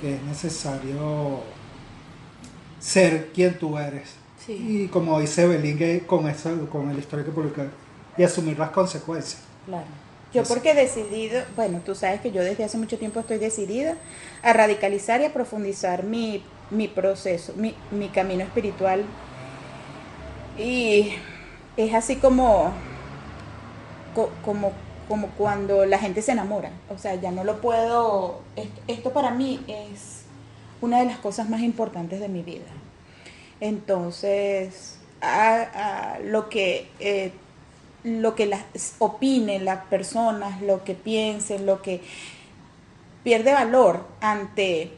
Que 0.00 0.14
es 0.14 0.22
necesario 0.22 1.40
ser 2.78 3.30
quien 3.32 3.58
tú 3.58 3.76
eres. 3.76 4.08
Sí. 4.46 4.84
Y 4.84 4.88
como 4.88 5.20
dice 5.20 5.46
Belingue 5.46 6.06
con, 6.06 6.26
eso, 6.28 6.68
con 6.70 6.86
la 6.92 6.98
historia 6.98 7.24
que 7.24 7.32
publicó, 7.32 7.62
y 8.16 8.22
asumir 8.22 8.58
las 8.58 8.70
consecuencias. 8.70 9.42
Claro. 9.66 9.84
Yo 10.32 10.46
porque 10.46 10.72
he 10.72 10.74
decidido, 10.74 11.42
bueno, 11.56 11.80
tú 11.84 11.94
sabes 11.94 12.20
que 12.20 12.32
yo 12.32 12.42
desde 12.44 12.64
hace 12.64 12.76
mucho 12.76 12.98
tiempo 12.98 13.20
estoy 13.20 13.38
decidida 13.38 13.96
a 14.42 14.52
radicalizar 14.52 15.20
y 15.22 15.24
a 15.24 15.32
profundizar 15.32 16.04
mi, 16.04 16.44
mi 16.70 16.86
proceso, 16.88 17.54
mi, 17.56 17.74
mi 17.90 18.10
camino 18.10 18.44
espiritual. 18.44 19.06
Y 20.56 21.12
es 21.76 21.94
así 21.94 22.16
como, 22.20 22.72
co- 24.12 24.38
como, 24.42 24.72
como 25.06 25.28
cuando 25.36 25.86
la 25.86 25.98
gente 25.98 26.22
se 26.22 26.32
enamora. 26.32 26.82
O 26.88 26.98
sea, 26.98 27.14
ya 27.16 27.30
no 27.30 27.44
lo 27.44 27.60
puedo, 27.60 28.44
esto, 28.56 28.80
esto 28.86 29.12
para 29.12 29.30
mí 29.30 29.64
es 29.68 30.26
una 30.80 31.00
de 31.00 31.06
las 31.06 31.18
cosas 31.18 31.48
más 31.48 31.62
importantes 31.62 32.20
de 32.20 32.28
mi 32.28 32.42
vida. 32.42 32.66
Entonces, 33.60 35.00
a, 35.20 36.14
a 36.14 36.20
lo 36.20 36.48
que 36.48 36.94
eh, 37.00 37.32
lo 38.08 38.34
que 38.34 38.46
las 38.46 38.64
opinen 38.98 39.64
las 39.64 39.84
personas, 39.86 40.62
lo 40.62 40.84
que 40.84 40.94
piensen, 40.94 41.66
lo 41.66 41.82
que 41.82 42.00
pierde 43.22 43.52
valor 43.52 44.06
ante 44.20 44.92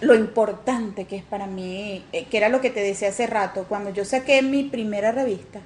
lo 0.00 0.14
importante 0.14 1.04
que 1.04 1.16
es 1.16 1.24
para 1.24 1.46
mí, 1.46 2.04
eh, 2.12 2.24
que 2.26 2.36
era 2.36 2.48
lo 2.48 2.60
que 2.60 2.70
te 2.70 2.80
decía 2.80 3.08
hace 3.08 3.26
rato, 3.26 3.66
cuando 3.68 3.90
yo 3.90 4.04
saqué 4.04 4.42
mi 4.42 4.64
primera 4.64 5.12
revista, 5.12 5.60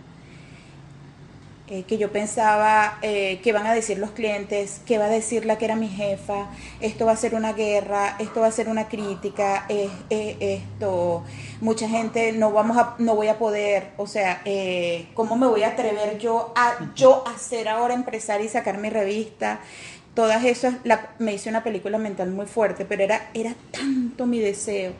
eh, 1.67 1.85
que 1.85 1.97
yo 1.97 2.13
pensaba 2.13 2.99
eh, 3.01 3.41
qué 3.43 3.53
van 3.53 3.67
a 3.67 3.73
decir 3.73 3.99
los 3.99 4.11
clientes, 4.11 4.83
qué 4.85 4.99
va 4.99 5.07
a 5.07 5.09
decir 5.09 5.47
la 5.47 5.57
que 5.57 5.65
era 5.65 5.77
mi 5.77 5.89
jefa, 5.89 6.51
esto 6.81 7.07
va 7.07 7.13
a 7.13 7.17
ser 7.17 7.35
una 7.35 7.55
guerra, 7.55 8.17
esto 8.19 8.43
va 8.43 8.49
a 8.49 8.51
ser 8.51 8.69
una 8.69 8.87
crítica, 8.89 9.67
esto, 10.11 11.25
mucha 11.63 11.89
gente 11.89 12.33
no 12.33 12.53
vamos 12.53 12.77
a, 12.77 12.97
no 12.99 13.17
voy 13.17 13.29
a 13.29 13.39
poder, 13.39 13.93
o 13.97 14.07
sea, 14.07 14.43
eh, 14.45 15.07
cómo 15.15 15.37
me 15.37 15.47
voy 15.47 15.63
a 15.63 15.69
atrever 15.69 16.19
yo 16.19 16.53
a 16.55 16.93
yo 16.95 17.25
a 17.27 17.39
ser 17.39 17.69
ahora 17.69 17.95
empresaria 17.95 18.45
y 18.45 18.51
sacar 18.51 18.77
mi 18.77 18.91
revista. 18.91 19.61
Todas 20.15 20.45
esas, 20.45 20.75
me 21.19 21.33
hice 21.33 21.49
una 21.49 21.65
película 21.65 21.97
mental 21.97 22.31
muy 22.31 22.45
fuerte, 22.47 22.85
pero 22.85 23.03
era, 23.03 23.31
era 23.33 23.55
tanto 23.73 24.27
mi 24.27 24.39
deseo 24.39 24.93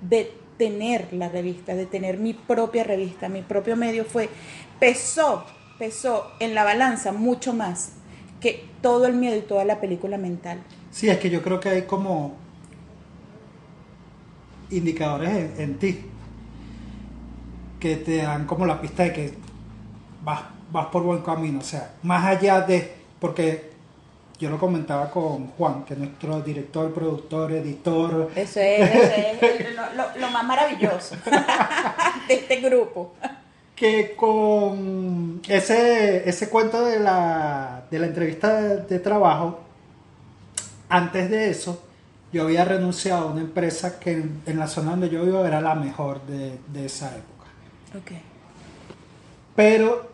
de 0.00 0.32
tener 0.58 1.12
la 1.12 1.28
revista, 1.28 1.74
de 1.74 1.86
tener 1.86 2.18
mi 2.18 2.34
propia 2.34 2.84
revista, 2.84 3.28
mi 3.28 3.42
propio 3.42 3.76
medio, 3.76 4.04
fue, 4.04 4.28
pesó, 4.78 5.44
pesó 5.78 6.30
en 6.40 6.54
la 6.54 6.64
balanza 6.64 7.12
mucho 7.12 7.52
más 7.54 7.92
que 8.40 8.64
todo 8.82 9.06
el 9.06 9.14
miedo 9.14 9.36
y 9.36 9.40
toda 9.42 9.64
la 9.64 9.80
película 9.80 10.18
mental. 10.18 10.62
Sí, 10.90 11.08
es 11.08 11.18
que 11.18 11.30
yo 11.30 11.42
creo 11.42 11.58
que 11.60 11.68
hay 11.70 11.82
como 11.82 12.36
indicadores 14.70 15.28
en, 15.30 15.54
en 15.60 15.78
ti 15.78 16.04
que 17.80 17.96
te 17.96 18.16
dan 18.18 18.46
como 18.46 18.64
la 18.66 18.80
pista 18.80 19.02
de 19.04 19.12
que 19.12 19.34
vas, 20.22 20.40
vas 20.72 20.86
por 20.86 21.02
buen 21.02 21.20
camino. 21.22 21.58
O 21.58 21.62
sea, 21.62 21.92
más 22.02 22.24
allá 22.24 22.60
de, 22.62 22.94
porque 23.20 23.72
yo 24.38 24.48
lo 24.50 24.58
comentaba 24.58 25.10
con 25.10 25.48
Juan, 25.48 25.84
que 25.84 25.92
es 25.94 25.98
nuestro 26.00 26.40
director, 26.40 26.92
productor, 26.94 27.52
editor, 27.52 28.30
Eso 28.34 28.60
es, 28.60 28.90
eso 28.90 29.12
es 29.14 29.60
el- 29.66 29.76
lo, 29.76 29.92
lo- 29.94 30.16
lo 30.18 30.30
más 30.30 30.44
maravilloso 30.44 31.14
de 32.28 32.34
este 32.34 32.56
grupo. 32.60 33.12
Que 33.74 34.14
con 34.16 35.40
ese, 35.48 36.28
ese 36.28 36.48
cuento 36.48 36.84
de 36.84 37.00
la, 37.00 37.84
de 37.90 37.98
la 37.98 38.06
entrevista 38.06 38.60
de, 38.60 38.76
de 38.82 38.98
trabajo, 38.98 39.60
antes 40.88 41.28
de 41.30 41.50
eso, 41.50 41.82
yo 42.32 42.44
había 42.44 42.64
renunciado 42.64 43.28
a 43.28 43.32
una 43.32 43.40
empresa 43.40 43.98
que 43.98 44.12
en, 44.12 44.42
en 44.46 44.58
la 44.58 44.66
zona 44.66 44.90
donde 44.90 45.08
yo 45.08 45.24
vivo 45.24 45.44
era 45.44 45.60
la 45.60 45.74
mejor 45.74 46.24
de, 46.26 46.58
de 46.68 46.86
esa 46.86 47.08
época. 47.08 47.50
Okay. 48.02 48.20
Pero 49.56 50.10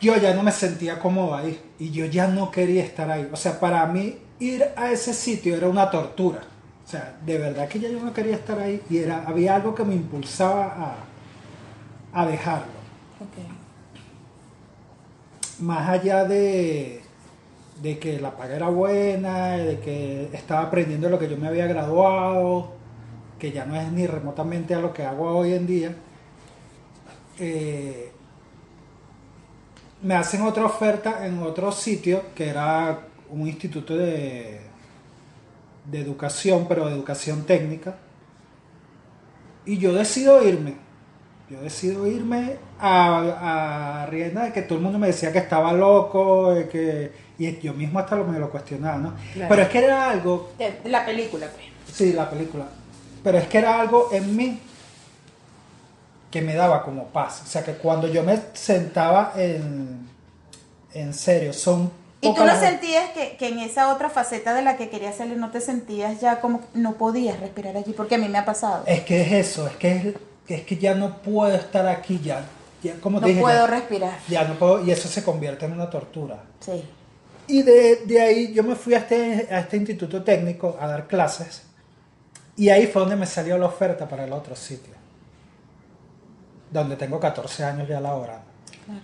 yo 0.00 0.16
ya 0.16 0.34
no 0.34 0.42
me 0.42 0.52
sentía 0.52 0.98
cómodo 0.98 1.34
ahí 1.34 1.60
y 1.78 1.90
yo 1.90 2.06
ya 2.06 2.28
no 2.28 2.50
quería 2.50 2.82
estar 2.82 3.10
ahí. 3.10 3.28
O 3.32 3.36
sea, 3.36 3.60
para 3.60 3.84
mí 3.86 4.18
ir 4.38 4.64
a 4.76 4.90
ese 4.90 5.14
sitio 5.14 5.56
era 5.56 5.68
una 5.68 5.90
tortura. 5.90 6.40
O 6.84 6.88
sea, 6.88 7.16
de 7.24 7.38
verdad 7.38 7.68
que 7.68 7.80
ya 7.80 7.88
yo 7.88 8.00
no 8.00 8.12
quería 8.12 8.34
estar 8.34 8.58
ahí 8.58 8.82
y 8.90 8.98
era, 8.98 9.24
había 9.26 9.54
algo 9.54 9.74
que 9.74 9.84
me 9.84 9.94
impulsaba 9.94 10.96
a, 12.12 12.20
a 12.20 12.26
dejarlo. 12.26 12.73
Más 15.60 15.88
allá 15.88 16.24
de, 16.24 17.00
de 17.82 17.98
que 17.98 18.20
la 18.20 18.36
paga 18.36 18.56
era 18.56 18.68
buena, 18.68 19.56
de 19.56 19.78
que 19.80 20.30
estaba 20.32 20.62
aprendiendo 20.62 21.08
lo 21.08 21.18
que 21.18 21.28
yo 21.28 21.36
me 21.36 21.48
había 21.48 21.66
graduado, 21.66 22.72
que 23.38 23.52
ya 23.52 23.64
no 23.64 23.76
es 23.76 23.90
ni 23.92 24.06
remotamente 24.06 24.74
a 24.74 24.80
lo 24.80 24.92
que 24.92 25.04
hago 25.04 25.36
hoy 25.36 25.52
en 25.52 25.66
día, 25.66 25.94
eh, 27.38 28.12
me 30.02 30.14
hacen 30.14 30.42
otra 30.42 30.66
oferta 30.66 31.26
en 31.26 31.42
otro 31.42 31.72
sitio 31.72 32.34
que 32.34 32.48
era 32.48 33.06
un 33.30 33.46
instituto 33.46 33.96
de, 33.96 34.60
de 35.90 36.00
educación, 36.00 36.66
pero 36.68 36.86
de 36.86 36.94
educación 36.94 37.44
técnica, 37.44 37.96
y 39.66 39.78
yo 39.78 39.92
decido 39.94 40.46
irme. 40.46 40.83
Yo 41.54 41.60
decido 41.62 42.04
irme 42.08 42.56
a, 42.80 44.02
a 44.02 44.06
rienda 44.06 44.42
de 44.44 44.52
que 44.52 44.62
todo 44.62 44.78
el 44.78 44.82
mundo 44.84 44.98
me 44.98 45.06
decía 45.06 45.30
que 45.32 45.38
estaba 45.38 45.72
loco, 45.72 46.52
de 46.52 46.68
que, 46.68 47.12
y 47.38 47.60
yo 47.60 47.72
mismo 47.74 48.00
hasta 48.00 48.16
lo, 48.16 48.24
me 48.24 48.40
lo 48.40 48.50
cuestionaba, 48.50 48.98
¿no? 48.98 49.14
Claro. 49.34 49.48
Pero 49.50 49.62
es 49.62 49.68
que 49.68 49.78
era 49.78 50.10
algo, 50.10 50.50
de 50.58 50.80
la 50.86 51.06
película, 51.06 51.46
pues. 51.54 51.66
sí, 51.96 52.12
la 52.12 52.28
película, 52.28 52.64
pero 53.22 53.38
es 53.38 53.46
que 53.46 53.58
era 53.58 53.80
algo 53.80 54.08
en 54.12 54.34
mí 54.36 54.58
que 56.30 56.42
me 56.42 56.54
daba 56.56 56.82
como 56.82 57.04
paz. 57.08 57.42
O 57.44 57.46
sea, 57.46 57.62
que 57.62 57.74
cuando 57.74 58.08
yo 58.08 58.24
me 58.24 58.36
sentaba 58.54 59.32
en, 59.36 60.08
en 60.92 61.14
serio, 61.14 61.52
son... 61.52 61.92
¿Y 62.20 62.32
tú 62.34 62.40
no 62.40 62.46
las- 62.46 62.60
sentías 62.60 63.10
que, 63.10 63.36
que 63.36 63.48
en 63.48 63.60
esa 63.60 63.92
otra 63.92 64.10
faceta 64.10 64.54
de 64.54 64.62
la 64.62 64.76
que 64.76 64.88
querías 64.88 65.14
salir 65.16 65.36
no 65.36 65.50
te 65.52 65.60
sentías 65.60 66.20
ya 66.20 66.40
como 66.40 66.60
que 66.60 66.66
no 66.74 66.94
podías 66.94 67.38
respirar 67.38 67.76
allí? 67.76 67.92
Porque 67.92 68.16
a 68.16 68.18
mí 68.18 68.28
me 68.28 68.38
ha 68.38 68.44
pasado. 68.44 68.82
Es 68.86 69.02
que 69.02 69.20
es 69.20 69.32
eso, 69.32 69.68
es 69.68 69.76
que, 69.76 69.92
es, 69.92 70.14
es 70.48 70.62
que 70.62 70.76
ya 70.76 70.94
no 70.94 71.18
puedo 71.22 71.54
estar 71.54 71.86
aquí 71.86 72.20
ya. 72.22 72.44
ya, 72.82 72.94
como 73.00 73.20
no 73.20 73.26
dije, 73.26 73.40
puedo 73.40 73.66
ya- 73.66 73.70
respirar. 73.72 74.18
ya 74.28 74.44
no 74.44 74.54
puedo, 74.54 74.84
y 74.84 74.90
eso 74.90 75.08
se 75.08 75.22
convierte 75.24 75.64
en 75.66 75.72
una 75.72 75.88
tortura. 75.88 76.42
Sí. 76.60 76.84
Y 77.46 77.62
de, 77.62 77.96
de 78.06 78.20
ahí 78.20 78.52
yo 78.52 78.62
me 78.62 78.74
fui 78.74 78.94
a 78.94 78.98
este, 78.98 79.48
a 79.50 79.60
este 79.60 79.76
instituto 79.76 80.22
técnico 80.22 80.76
a 80.80 80.86
dar 80.86 81.06
clases. 81.06 81.62
Y 82.56 82.68
ahí 82.70 82.86
fue 82.86 83.00
donde 83.00 83.16
me 83.16 83.26
salió 83.26 83.58
la 83.58 83.66
oferta 83.66 84.08
para 84.08 84.24
el 84.24 84.32
otro 84.32 84.54
sitio. 84.56 84.94
Donde 86.70 86.96
tengo 86.96 87.18
14 87.20 87.64
años 87.64 87.88
ya 87.88 88.00
laborando. 88.00 88.44
Claro. 88.86 89.00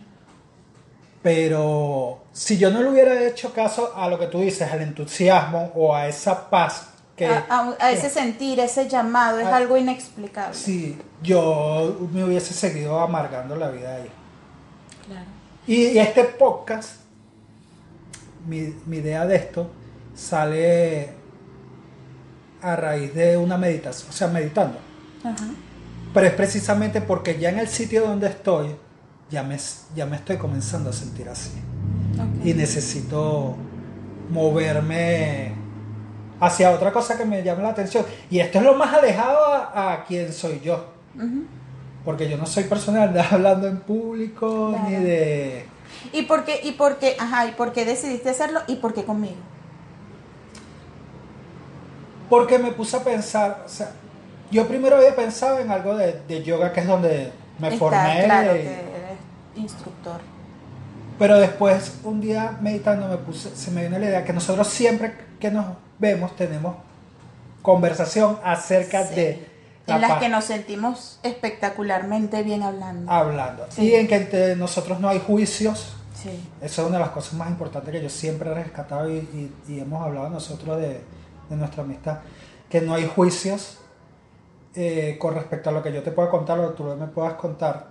Pero 1.22 2.22
si 2.32 2.56
yo 2.56 2.70
no 2.70 2.82
le 2.82 2.88
hubiera 2.90 3.22
hecho 3.24 3.52
caso 3.52 3.92
a 3.94 4.08
lo 4.08 4.18
que 4.18 4.26
tú 4.26 4.40
dices, 4.40 4.70
al 4.72 4.80
entusiasmo 4.82 5.70
o 5.74 5.94
a 5.94 6.08
esa 6.08 6.48
paz 6.48 6.88
que... 7.20 7.26
a, 7.26 7.44
a- 7.48 7.76
a 7.78 7.90
ese 7.92 8.08
sentir, 8.10 8.58
ese 8.60 8.88
llamado, 8.88 9.38
es 9.40 9.46
Ah, 9.46 9.56
algo 9.56 9.76
inexplicable. 9.76 10.54
Sí, 10.54 10.98
yo 11.22 12.08
me 12.12 12.24
hubiese 12.24 12.54
seguido 12.54 12.98
amargando 13.00 13.56
la 13.56 13.70
vida 13.70 13.96
ahí. 13.96 14.08
Claro. 15.06 15.26
Y, 15.66 15.74
y 15.88 15.98
este 15.98 16.24
podcast, 16.24 16.96
mi, 18.46 18.74
mi 18.86 18.96
idea 18.98 19.26
de 19.26 19.36
esto, 19.36 19.70
sale 20.14 21.10
a 22.62 22.76
raíz 22.76 23.14
de 23.14 23.36
una 23.36 23.56
meditación, 23.56 24.10
o 24.10 24.12
sea, 24.12 24.28
meditando. 24.28 24.78
Ajá. 25.24 25.46
Pero 26.12 26.26
es 26.26 26.32
precisamente 26.32 27.00
porque 27.00 27.38
ya 27.38 27.50
en 27.50 27.58
el 27.58 27.68
sitio 27.68 28.02
donde 28.06 28.26
estoy, 28.28 28.74
ya 29.30 29.42
me, 29.42 29.56
ya 29.94 30.06
me 30.06 30.16
estoy 30.16 30.36
comenzando 30.38 30.90
a 30.90 30.92
sentir 30.92 31.28
así. 31.28 31.50
Y 32.44 32.52
necesito 32.54 33.56
moverme 34.30 35.54
hacia 36.40 36.70
otra 36.70 36.92
cosa 36.92 37.16
que 37.18 37.24
me 37.24 37.42
llame 37.42 37.62
la 37.62 37.68
atención. 37.70 38.04
Y 38.30 38.40
esto 38.40 38.58
es 38.58 38.64
lo 38.64 38.74
más 38.74 38.92
alejado 38.94 39.44
a, 39.46 39.92
a 39.92 40.04
quien 40.04 40.32
soy 40.32 40.60
yo. 40.60 40.86
Porque 42.04 42.28
yo 42.28 42.36
no 42.38 42.46
soy 42.46 42.64
persona 42.64 43.06
de 43.06 43.20
hablando 43.30 43.68
en 43.68 43.80
público, 43.80 44.70
Claro. 44.70 44.88
ni 44.88 44.96
de... 44.96 45.66
¿Y 46.12 46.22
por 46.22 46.44
qué, 46.44 46.60
y 46.64 46.72
por 46.72 46.96
qué, 46.98 47.14
ajá, 47.18 47.46
y 47.46 47.52
por 47.52 47.72
qué 47.72 47.84
decidiste 47.84 48.30
hacerlo 48.30 48.60
y 48.68 48.76
por 48.76 48.94
qué 48.94 49.04
conmigo? 49.04 49.34
Porque 52.28 52.58
me 52.58 52.70
puse 52.72 52.96
a 52.96 53.00
pensar, 53.04 53.64
o 53.66 53.68
sea, 53.68 53.90
yo 54.50 54.66
primero 54.68 54.96
había 54.96 55.14
pensado 55.16 55.58
en 55.58 55.70
algo 55.70 55.96
de, 55.96 56.20
de 56.28 56.42
yoga, 56.44 56.72
que 56.72 56.80
es 56.80 56.86
donde 56.86 57.32
me 57.58 57.68
Está 57.68 57.78
formé. 57.78 58.22
claro 58.24 58.52
que 58.52 58.60
eres 58.62 59.18
instructor. 59.56 60.20
Pero 61.18 61.38
después, 61.38 61.98
un 62.04 62.20
día 62.20 62.56
meditando, 62.60 63.08
me 63.08 63.16
puse, 63.18 63.54
se 63.54 63.70
me 63.72 63.82
vino 63.82 63.98
la 63.98 64.06
idea 64.06 64.24
que 64.24 64.32
nosotros 64.32 64.68
siempre 64.68 65.12
que 65.40 65.50
nos 65.50 65.66
vemos 66.00 66.34
tenemos 66.34 66.74
conversación 67.62 68.38
acerca 68.42 69.06
Sí. 69.06 69.14
de 69.14 69.46
la 69.86 69.94
En 69.96 70.00
las 70.02 70.18
que 70.18 70.28
nos 70.28 70.44
sentimos 70.44 71.18
espectacularmente 71.22 72.42
bien 72.42 72.62
hablando. 72.62 73.10
hablando. 73.10 73.66
Sí. 73.70 73.82
Y 73.88 73.94
en 73.94 74.08
que 74.08 74.16
entre 74.16 74.56
nosotros 74.56 74.98
no 75.00 75.08
hay 75.08 75.18
juicios. 75.20 75.94
Sí. 76.14 76.30
Eso 76.60 76.82
es 76.82 76.88
una 76.88 76.98
de 76.98 77.04
las 77.04 77.12
cosas 77.12 77.34
más 77.34 77.48
importantes 77.48 77.92
que 77.92 78.02
yo 78.02 78.08
siempre 78.10 78.50
he 78.50 78.54
rescatado 78.54 79.10
y, 79.10 79.16
y- 79.16 79.52
y 79.68 79.80
hemos 79.80 80.02
hablado 80.04 80.28
nosotros 80.28 80.78
de, 80.80 81.00
de 81.48 81.56
nuestra 81.56 81.82
amistad. 81.82 82.18
Que 82.68 82.80
no 82.80 82.94
hay 82.94 83.06
juicios 83.06 83.78
eh, 84.74 85.16
con 85.18 85.34
respecto 85.34 85.70
a 85.70 85.72
lo 85.72 85.82
que 85.82 85.92
yo 85.92 86.02
te 86.02 86.12
pueda 86.12 86.30
contar, 86.30 86.58
lo 86.58 86.70
que 86.70 86.76
tú 86.76 86.84
me 86.84 87.06
puedas 87.08 87.34
contar. 87.34 87.88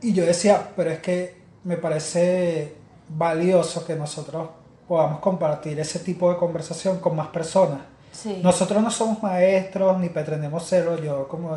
Y 0.00 0.12
yo 0.12 0.24
decía, 0.24 0.70
pero 0.76 0.90
es 0.90 1.00
que 1.00 1.40
me 1.64 1.76
parece 1.76 2.76
valioso 3.08 3.84
que 3.86 3.96
nosotros 3.96 4.50
podamos 4.88 5.20
compartir 5.20 5.78
ese 5.80 5.98
tipo 6.00 6.30
de 6.30 6.36
conversación 6.36 6.98
con 7.00 7.16
más 7.16 7.28
personas. 7.28 7.80
Sí. 8.12 8.40
Nosotros 8.42 8.82
no 8.82 8.90
somos 8.90 9.22
maestros 9.22 9.98
ni 9.98 10.08
pretendemos 10.08 10.64
serlo. 10.64 10.96
Yo 11.02 11.26
como 11.28 11.56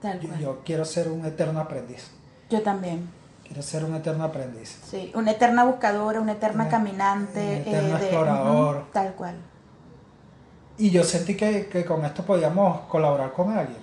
Tal 0.00 0.20
yo, 0.40 0.60
quiero 0.64 0.84
ser 0.84 1.08
un 1.08 1.24
eterno 1.24 1.60
aprendiz. 1.60 2.10
Yo 2.50 2.62
también. 2.62 3.08
Quiero 3.44 3.62
ser 3.62 3.84
un 3.84 3.94
eterno 3.94 4.24
aprendiz. 4.24 4.78
Sí. 4.90 5.12
Una 5.14 5.32
eterna 5.32 5.64
buscadora, 5.64 6.20
una 6.20 6.32
eterna 6.32 6.62
Una- 6.64 6.70
caminante. 6.70 7.40
un 7.40 7.68
eterno 7.68 7.98
de- 7.98 8.04
explorador. 8.04 8.84
tal 8.92 9.12
cual. 9.14 9.34
Y 10.78 10.90
yo 10.90 11.04
sentí 11.04 11.36
que, 11.36 11.66
que 11.68 11.84
con 11.84 12.04
esto 12.04 12.24
podíamos 12.24 12.80
colaborar 12.88 13.32
con 13.32 13.56
alguien. 13.56 13.78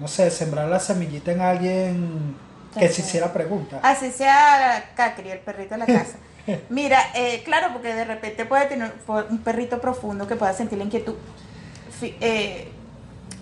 No 0.00 0.08
sé, 0.08 0.30
sembrar 0.30 0.68
la 0.68 0.80
semillita 0.80 1.30
en 1.32 1.40
alguien 1.40 2.36
que 2.76 2.88
se 2.88 3.02
hiciera 3.02 3.32
preguntas. 3.32 3.78
Así 3.82 4.10
sea 4.10 4.92
Cacri, 4.96 5.30
el 5.30 5.38
perrito 5.40 5.74
de 5.74 5.78
la 5.78 5.86
casa. 5.98 6.16
Mira, 6.68 6.98
eh, 7.14 7.42
claro, 7.44 7.68
porque 7.72 7.94
de 7.94 8.04
repente 8.04 8.44
puede 8.44 8.66
tener 8.66 8.92
un 9.30 9.38
perrito 9.38 9.80
profundo 9.80 10.26
que 10.26 10.36
pueda 10.36 10.52
sentir 10.52 10.78
la 10.78 10.84
inquietud. 10.84 11.14
Eh, 12.02 12.70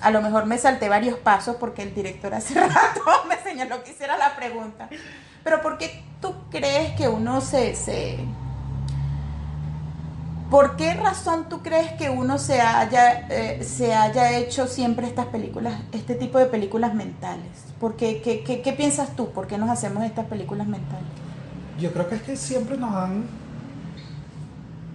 a 0.01 0.11
lo 0.11 0.21
mejor 0.21 0.47
me 0.47 0.59
salté 0.59 0.89
varios 0.89 1.19
pasos 1.19 1.57
porque 1.57 1.83
el 1.83 1.95
director 1.95 2.33
hace 2.35 2.55
rato 2.61 3.01
me 3.29 3.37
señaló 3.39 3.83
que 3.83 3.91
hiciera 3.93 4.17
la 4.17 4.35
pregunta. 4.37 4.89
Pero 5.43 5.61
¿por 5.63 5.79
qué 5.79 6.03
tú 6.21 6.35
crees 6.51 6.93
que 6.93 7.09
uno 7.09 7.41
se... 7.41 7.75
¿Por 10.51 10.77
qué 10.77 10.93
razón 10.95 11.49
tú 11.49 11.63
crees 11.63 11.93
que 11.93 12.11
uno 12.11 12.39
se 12.39 12.61
haya, 12.61 13.27
eh, 13.31 13.65
se 13.65 13.95
haya 13.95 14.37
hecho 14.37 14.67
siempre 14.67 15.07
estas 15.07 15.27
películas, 15.27 15.75
este 15.93 16.15
tipo 16.15 16.39
de 16.39 16.45
películas 16.45 16.95
mentales? 16.95 17.47
¿Por 17.81 17.97
qué, 17.97 18.21
qué- 18.21 18.61
qué 18.63 18.73
piensas 18.75 19.17
tú? 19.17 19.31
¿Por 19.33 19.47
qué 19.47 19.57
nos 19.57 19.71
hacemos 19.71 20.05
estas 20.05 20.27
películas 20.27 20.67
mentales? 20.67 21.07
Yo 21.79 21.93
creo 21.93 22.09
que 22.09 22.17
es 22.17 22.23
que 22.23 22.37
siempre 22.37 22.77
nos 22.77 22.95
han 22.95 23.25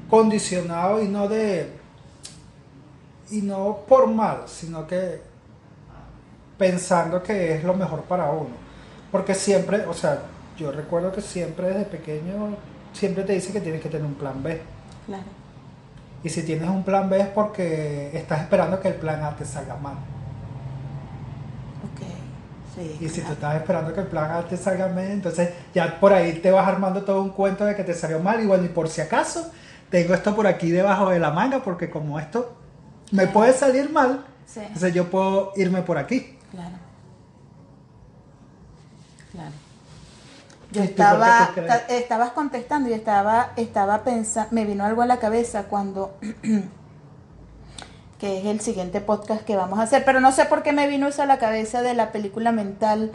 condicionado 0.10 1.02
y 1.02 1.08
no 1.08 1.28
de. 1.28 1.72
y 3.30 3.42
no 3.42 3.80
por 3.88 4.08
mal, 4.08 4.44
sino 4.48 4.88
que 4.88 5.22
pensando 6.58 7.22
que 7.22 7.56
es 7.56 7.64
lo 7.64 7.74
mejor 7.74 8.04
para 8.04 8.30
uno. 8.32 8.68
Porque 9.12 9.34
siempre, 9.34 9.86
o 9.86 9.94
sea, 9.94 10.22
yo 10.58 10.72
recuerdo 10.72 11.12
que 11.12 11.22
siempre 11.22 11.68
desde 11.68 11.86
pequeño, 11.86 12.56
siempre 12.94 13.24
te 13.24 13.34
dice 13.34 13.54
que 13.54 13.62
tienes 13.62 13.82
que 13.82 13.90
tener 13.90 14.06
un 14.06 14.16
plan 14.16 14.42
B. 14.42 14.62
Claro. 15.06 15.24
Y 16.24 16.30
si 16.30 16.44
tienes 16.44 16.68
un 16.70 16.84
plan 16.84 17.10
B 17.10 17.20
es 17.20 17.28
porque 17.28 18.10
estás 18.14 18.42
esperando 18.42 18.80
que 18.80 18.90
el 18.90 18.96
plan 18.96 19.24
A 19.24 19.36
te 19.36 19.46
salga 19.46 19.76
mal. 19.78 19.96
Ok. 21.94 22.17
Sí. 22.78 22.98
Y 23.02 23.10
si 23.10 23.22
tú 23.22 23.32
estás 23.32 23.56
esperando 23.56 23.92
que 23.92 24.02
el 24.02 24.06
plan 24.08 24.30
A 24.30 24.44
te 24.48 24.56
salga 24.56 24.88
mal, 24.88 25.06
entonces 25.06 25.50
ya 25.74 26.00
por 26.00 26.14
ahí 26.14 26.34
te 26.34 26.52
vas 26.52 26.68
armando 26.68 27.04
todo 27.04 27.24
un 27.24 27.32
cuento 27.32 27.66
de 27.66 27.76
que 27.76 27.84
te 27.84 27.96
salió 27.96 28.20
mal. 28.20 28.40
Y 28.40 28.46
bueno, 28.46 28.66
y 28.66 28.70
por 28.70 28.88
si 28.88 29.02
acaso, 29.02 29.50
tengo 29.90 30.14
esto 30.14 30.36
por 30.36 30.46
aquí 30.46 30.70
debajo 30.70 31.10
de 31.10 31.18
la 31.20 31.32
manga, 31.32 31.64
porque 31.64 31.90
como 31.90 32.20
esto 32.20 32.56
me 33.12 33.26
puede 33.28 33.54
salir 33.54 33.90
mal, 33.92 34.26
Sí. 34.46 34.60
entonces 34.62 34.94
yo 34.94 35.10
puedo 35.10 35.54
irme 35.56 35.82
por 35.82 35.98
aquí. 35.98 36.38
Claro. 36.52 36.76
Claro. 39.32 39.52
¿Y 40.72 40.76
Yo 40.76 40.84
estaba, 40.84 41.50
estabas 41.90 42.32
contestando 42.32 42.90
y 42.90 42.94
estaba, 42.94 43.54
estaba 43.56 44.04
pensando, 44.04 44.50
me 44.52 44.66
vino 44.66 44.84
algo 44.86 45.02
a 45.02 45.06
la 45.06 45.18
cabeza 45.18 45.64
cuando, 45.64 46.18
que 48.20 48.40
es 48.40 48.46
el 48.46 48.62
siguiente 48.62 49.02
podcast 49.02 49.44
que 49.44 49.56
vamos 49.56 49.80
a 49.80 49.84
hacer, 49.84 50.04
pero 50.06 50.20
no 50.20 50.32
sé 50.32 50.46
por 50.46 50.64
qué 50.64 50.74
me 50.74 50.88
vino 50.88 51.08
eso 51.08 51.22
a 51.22 51.26
la 51.28 51.38
cabeza 51.38 51.82
de 51.82 51.94
la 51.94 52.12
película 52.12 52.52
mental, 52.52 53.12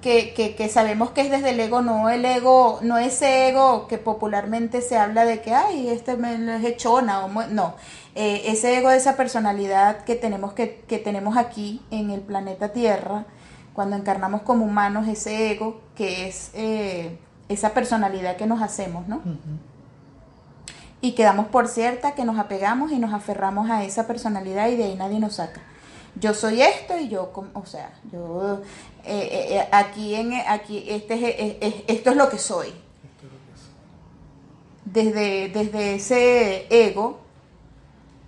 que, 0.00 0.34
que, 0.34 0.54
que 0.54 0.68
sabemos 0.68 1.10
que 1.10 1.22
es 1.22 1.30
desde 1.30 1.50
el 1.50 1.60
ego, 1.60 1.80
no 1.80 2.10
el 2.10 2.24
ego, 2.26 2.78
no 2.82 2.98
ese 2.98 3.48
ego 3.48 3.86
que 3.88 3.96
popularmente 3.96 4.82
se 4.82 4.98
habla 4.98 5.24
de 5.24 5.40
que, 5.40 5.54
ay, 5.54 5.88
este 5.88 6.16
me 6.16 6.56
es 6.56 6.64
hechona, 6.64 7.24
o 7.24 7.28
mu-". 7.28 7.48
no, 7.50 7.74
Eh, 8.16 8.42
ese 8.52 8.76
ego 8.78 8.90
de 8.90 8.96
esa 8.98 9.16
personalidad 9.16 10.04
que 10.04 10.14
tenemos, 10.14 10.52
que, 10.52 10.84
que 10.86 10.98
tenemos 10.98 11.36
aquí 11.36 11.82
en 11.90 12.10
el 12.10 12.20
planeta 12.20 12.72
Tierra, 12.72 13.24
cuando 13.72 13.96
encarnamos 13.96 14.42
como 14.42 14.64
humanos 14.64 15.08
ese 15.08 15.50
ego, 15.50 15.80
que 15.96 16.28
es 16.28 16.50
eh, 16.54 17.18
esa 17.48 17.70
personalidad 17.74 18.36
que 18.36 18.46
nos 18.46 18.62
hacemos, 18.62 19.08
¿no? 19.08 19.20
Y 21.04 21.12
quedamos 21.12 21.48
por 21.48 21.68
cierta 21.68 22.14
que 22.14 22.24
nos 22.24 22.38
apegamos 22.38 22.90
y 22.90 22.98
nos 22.98 23.12
aferramos 23.12 23.68
a 23.68 23.84
esa 23.84 24.06
personalidad 24.06 24.68
y 24.68 24.76
de 24.76 24.84
ahí 24.84 24.94
nadie 24.94 25.20
nos 25.20 25.34
saca. 25.34 25.60
Yo 26.18 26.32
soy 26.32 26.62
esto 26.62 26.96
y 26.98 27.08
yo, 27.08 27.30
o 27.52 27.66
sea, 27.66 27.90
yo 28.10 28.62
eh, 29.04 29.28
eh, 29.30 29.46
eh, 29.58 29.68
aquí 29.70 30.14
en 30.14 30.32
aquí 30.48 30.82
este 30.88 31.12
es, 31.14 31.22
es- 31.38 31.56
es- 31.74 31.84
esto 31.88 32.10
es 32.10 32.16
lo 32.16 32.30
que 32.30 32.38
soy. 32.38 32.68
Desde 34.86 35.48
desde 35.50 35.94
ese 35.96 36.66
ego 36.70 37.18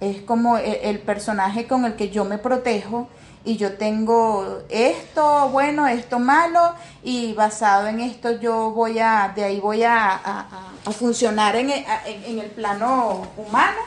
es 0.00 0.20
como 0.20 0.58
el, 0.58 0.74
el 0.82 0.98
personaje 0.98 1.66
con 1.66 1.86
el 1.86 1.96
que 1.96 2.10
yo 2.10 2.26
me 2.26 2.36
protejo 2.36 3.08
y 3.46 3.56
yo 3.56 3.74
tengo 3.78 4.62
esto 4.68 5.48
bueno, 5.50 5.86
esto 5.88 6.18
malo 6.18 6.74
y 7.02 7.32
basado 7.32 7.86
en 7.86 8.00
esto 8.00 8.32
yo 8.40 8.72
voy 8.72 8.98
a 8.98 9.32
de 9.34 9.44
ahí 9.44 9.60
voy 9.60 9.84
a, 9.84 10.10
a- 10.12 10.92
funcionar 10.92 11.56
en 11.56 11.70
el, 11.70 11.84
a- 11.86 12.06
en- 12.08 12.24
en 12.24 12.38
el 12.40 12.50
plano 12.50 13.26
humano. 13.36 13.80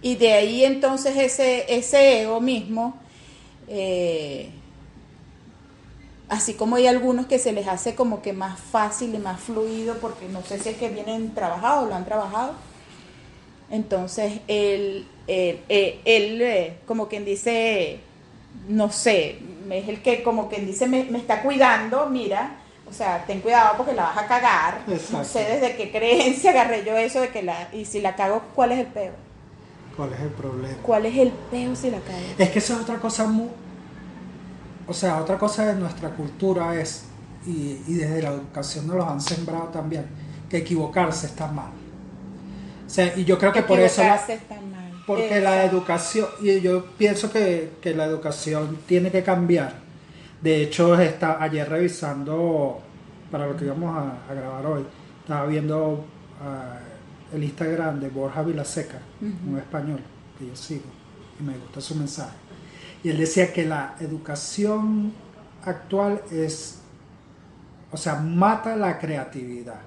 Y 0.00 0.16
de 0.16 0.32
ahí 0.32 0.64
entonces 0.64 1.16
ese 1.16 1.72
ese 1.74 2.22
ego 2.22 2.40
mismo 2.40 2.94
eh, 3.68 4.50
así 6.28 6.54
como 6.54 6.76
hay 6.76 6.86
algunos 6.88 7.26
que 7.26 7.38
se 7.38 7.52
les 7.52 7.68
hace 7.68 7.94
como 7.94 8.22
que 8.22 8.32
más 8.32 8.58
fácil 8.58 9.14
y 9.14 9.18
más 9.18 9.40
fluido 9.40 9.96
porque 10.00 10.28
no 10.28 10.42
sé 10.42 10.58
si 10.58 10.70
es 10.70 10.76
que 10.76 10.88
vienen 10.88 11.34
trabajados 11.34 11.88
lo 11.88 11.94
han 11.94 12.04
trabajado 12.04 12.54
entonces 13.70 14.40
él, 14.48 15.06
él, 15.26 15.64
él, 15.68 16.00
él, 16.04 16.42
eh, 16.42 16.78
como 16.86 17.08
quien 17.08 17.24
dice, 17.24 18.00
no 18.68 18.90
sé, 18.90 19.38
es 19.70 19.88
el 19.88 20.02
que 20.02 20.22
como 20.22 20.48
quien 20.48 20.66
dice 20.66 20.86
me, 20.86 21.04
me 21.04 21.18
está 21.18 21.42
cuidando, 21.42 22.06
mira, 22.08 22.58
o 22.88 22.92
sea, 22.92 23.24
ten 23.26 23.40
cuidado 23.40 23.76
porque 23.76 23.94
la 23.94 24.04
vas 24.04 24.18
a 24.18 24.26
cagar. 24.26 24.80
No 25.10 25.24
sé 25.24 25.44
desde 25.44 25.76
qué 25.76 25.90
creencia 25.90 26.50
agarré 26.50 26.84
yo 26.84 26.96
eso 26.96 27.20
de 27.20 27.28
que 27.28 27.42
la, 27.42 27.68
y 27.72 27.84
si 27.84 28.00
la 28.00 28.14
cago, 28.16 28.42
¿cuál 28.54 28.72
es 28.72 28.78
el 28.80 28.86
peo? 28.86 29.12
¿Cuál 29.96 30.12
es 30.14 30.20
el 30.20 30.30
problema? 30.30 30.76
¿Cuál 30.82 31.06
es 31.06 31.16
el 31.16 31.30
peo 31.32 31.74
si 31.76 31.90
la 31.90 31.98
cago? 32.00 32.18
Es 32.38 32.50
que 32.50 32.58
eso 32.58 32.74
es 32.74 32.80
otra 32.80 32.98
cosa 32.98 33.26
muy... 33.26 33.48
O 34.86 34.92
sea, 34.94 35.18
otra 35.20 35.38
cosa 35.38 35.66
de 35.66 35.74
nuestra 35.74 36.10
cultura 36.10 36.74
es, 36.80 37.04
y, 37.46 37.82
y 37.86 37.94
desde 37.94 38.22
la 38.22 38.30
educación 38.30 38.86
nos 38.86 38.96
los 38.96 39.06
han 39.08 39.20
sembrado 39.20 39.68
también, 39.68 40.06
que 40.50 40.58
equivocarse 40.58 41.26
está 41.26 41.46
mal. 41.48 41.70
O 42.86 42.90
sea, 42.90 43.16
y 43.16 43.24
yo 43.24 43.38
creo 43.38 43.52
que 43.52 43.62
por 43.62 43.78
eso... 43.78 44.02
la- 44.02 44.14
Porque 45.06 45.40
la 45.40 45.56
Exacto. 45.56 45.76
educación, 45.76 46.26
y 46.40 46.60
yo 46.60 46.84
pienso 46.96 47.30
que, 47.30 47.72
que 47.80 47.94
la 47.94 48.04
educación 48.04 48.78
tiene 48.86 49.10
que 49.10 49.22
cambiar. 49.22 49.74
De 50.40 50.62
hecho, 50.62 50.98
está 51.00 51.42
ayer 51.42 51.68
revisando, 51.68 52.80
para 53.30 53.46
lo 53.46 53.56
que 53.56 53.64
íbamos 53.64 53.96
a, 53.96 54.30
a 54.30 54.34
grabar 54.34 54.66
hoy, 54.66 54.84
estaba 55.20 55.46
viendo 55.46 56.04
ah, 56.40 56.78
el 57.32 57.44
Instagram 57.44 58.00
de 58.00 58.08
Borja 58.08 58.42
Vilaseca, 58.42 58.98
un 59.20 59.58
español 59.58 60.00
que 60.38 60.46
yo 60.46 60.56
sigo, 60.56 60.84
y 61.40 61.42
me 61.42 61.56
gusta 61.56 61.80
su 61.80 61.94
mensaje. 61.94 62.36
Y 63.02 63.10
él 63.10 63.18
decía 63.18 63.52
que 63.52 63.64
la 63.64 63.96
educación 64.00 65.12
actual 65.64 66.22
es, 66.30 66.78
o 67.90 67.96
sea, 67.96 68.16
mata 68.16 68.76
la 68.76 68.98
creatividad 68.98 69.80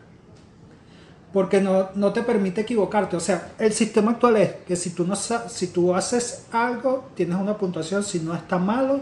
porque 1.34 1.60
no, 1.62 1.90
no 1.96 2.14
te 2.14 2.22
permite 2.24 2.62
equivocarte. 2.62 3.16
O 3.18 3.20
sea, 3.20 3.52
el 3.60 3.74
sistema 3.74 4.12
actual 4.12 4.38
es 4.38 4.54
que 4.68 4.76
si 4.76 4.92
tú, 4.92 5.06
no, 5.06 5.16
si 5.16 5.68
tú 5.68 5.94
haces 5.94 6.46
algo, 6.52 7.10
tienes 7.16 7.36
una 7.38 7.58
puntuación, 7.58 8.04
si 8.04 8.20
no 8.20 8.34
está 8.34 8.58
malo, 8.58 9.02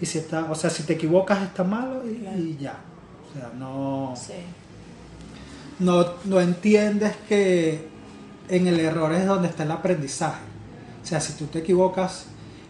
y 0.00 0.06
si 0.06 0.18
está, 0.18 0.46
o 0.50 0.54
sea, 0.54 0.70
si 0.70 0.84
te 0.84 0.94
equivocas 0.94 1.42
está 1.42 1.64
malo 1.64 2.02
y, 2.08 2.14
Claro. 2.16 2.38
y 2.38 2.56
ya. 2.56 2.74
O 3.28 3.32
sea, 3.38 3.50
no, 3.58 4.14
Sí. 4.16 4.32
no, 5.78 6.04
no 6.24 6.40
entiendes 6.40 7.12
que 7.28 7.88
en 8.48 8.66
el 8.66 8.80
error 8.80 9.12
es 9.12 9.26
donde 9.26 9.48
está 9.48 9.62
el 9.64 9.70
aprendizaje. 9.70 10.40
O 11.02 11.06
sea, 11.06 11.20
si 11.20 11.32
tú 11.34 11.46
te 11.46 11.60
equivocas, 11.60 12.26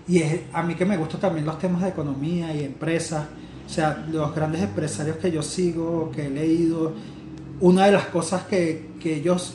y 0.09 0.19
es, 0.23 0.41
a 0.53 0.63
mí 0.63 0.75
que 0.75 0.85
me 0.85 0.97
gustan 0.97 1.21
también 1.21 1.47
los 1.47 1.59
temas 1.59 1.83
de 1.83 1.89
economía 1.89 2.55
y 2.55 2.65
empresas, 2.65 3.25
o 3.67 3.69
sea, 3.73 4.05
los 4.11 4.35
grandes 4.35 4.63
empresarios 4.63 5.17
que 5.19 5.31
yo 5.31 5.43
sigo, 5.43 6.11
que 6.11 6.27
he 6.27 6.31
leído, 6.31 6.93
una 7.61 7.87
de 7.87 7.93
las 7.93 8.07
cosas 8.07 8.45
que, 8.45 8.91
que 9.01 9.17
ellos 9.17 9.55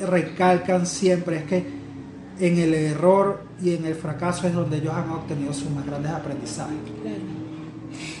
recalcan 0.00 0.86
siempre 0.86 1.38
es 1.38 1.44
que 1.44 1.76
en 2.38 2.58
el 2.58 2.74
error 2.74 3.44
y 3.62 3.74
en 3.74 3.86
el 3.86 3.94
fracaso 3.94 4.46
es 4.46 4.54
donde 4.54 4.78
ellos 4.78 4.94
han 4.94 5.10
obtenido 5.10 5.52
sus 5.52 5.70
más 5.70 5.86
grandes 5.86 6.12
aprendizajes. 6.12 6.76
Claro. 7.02 7.36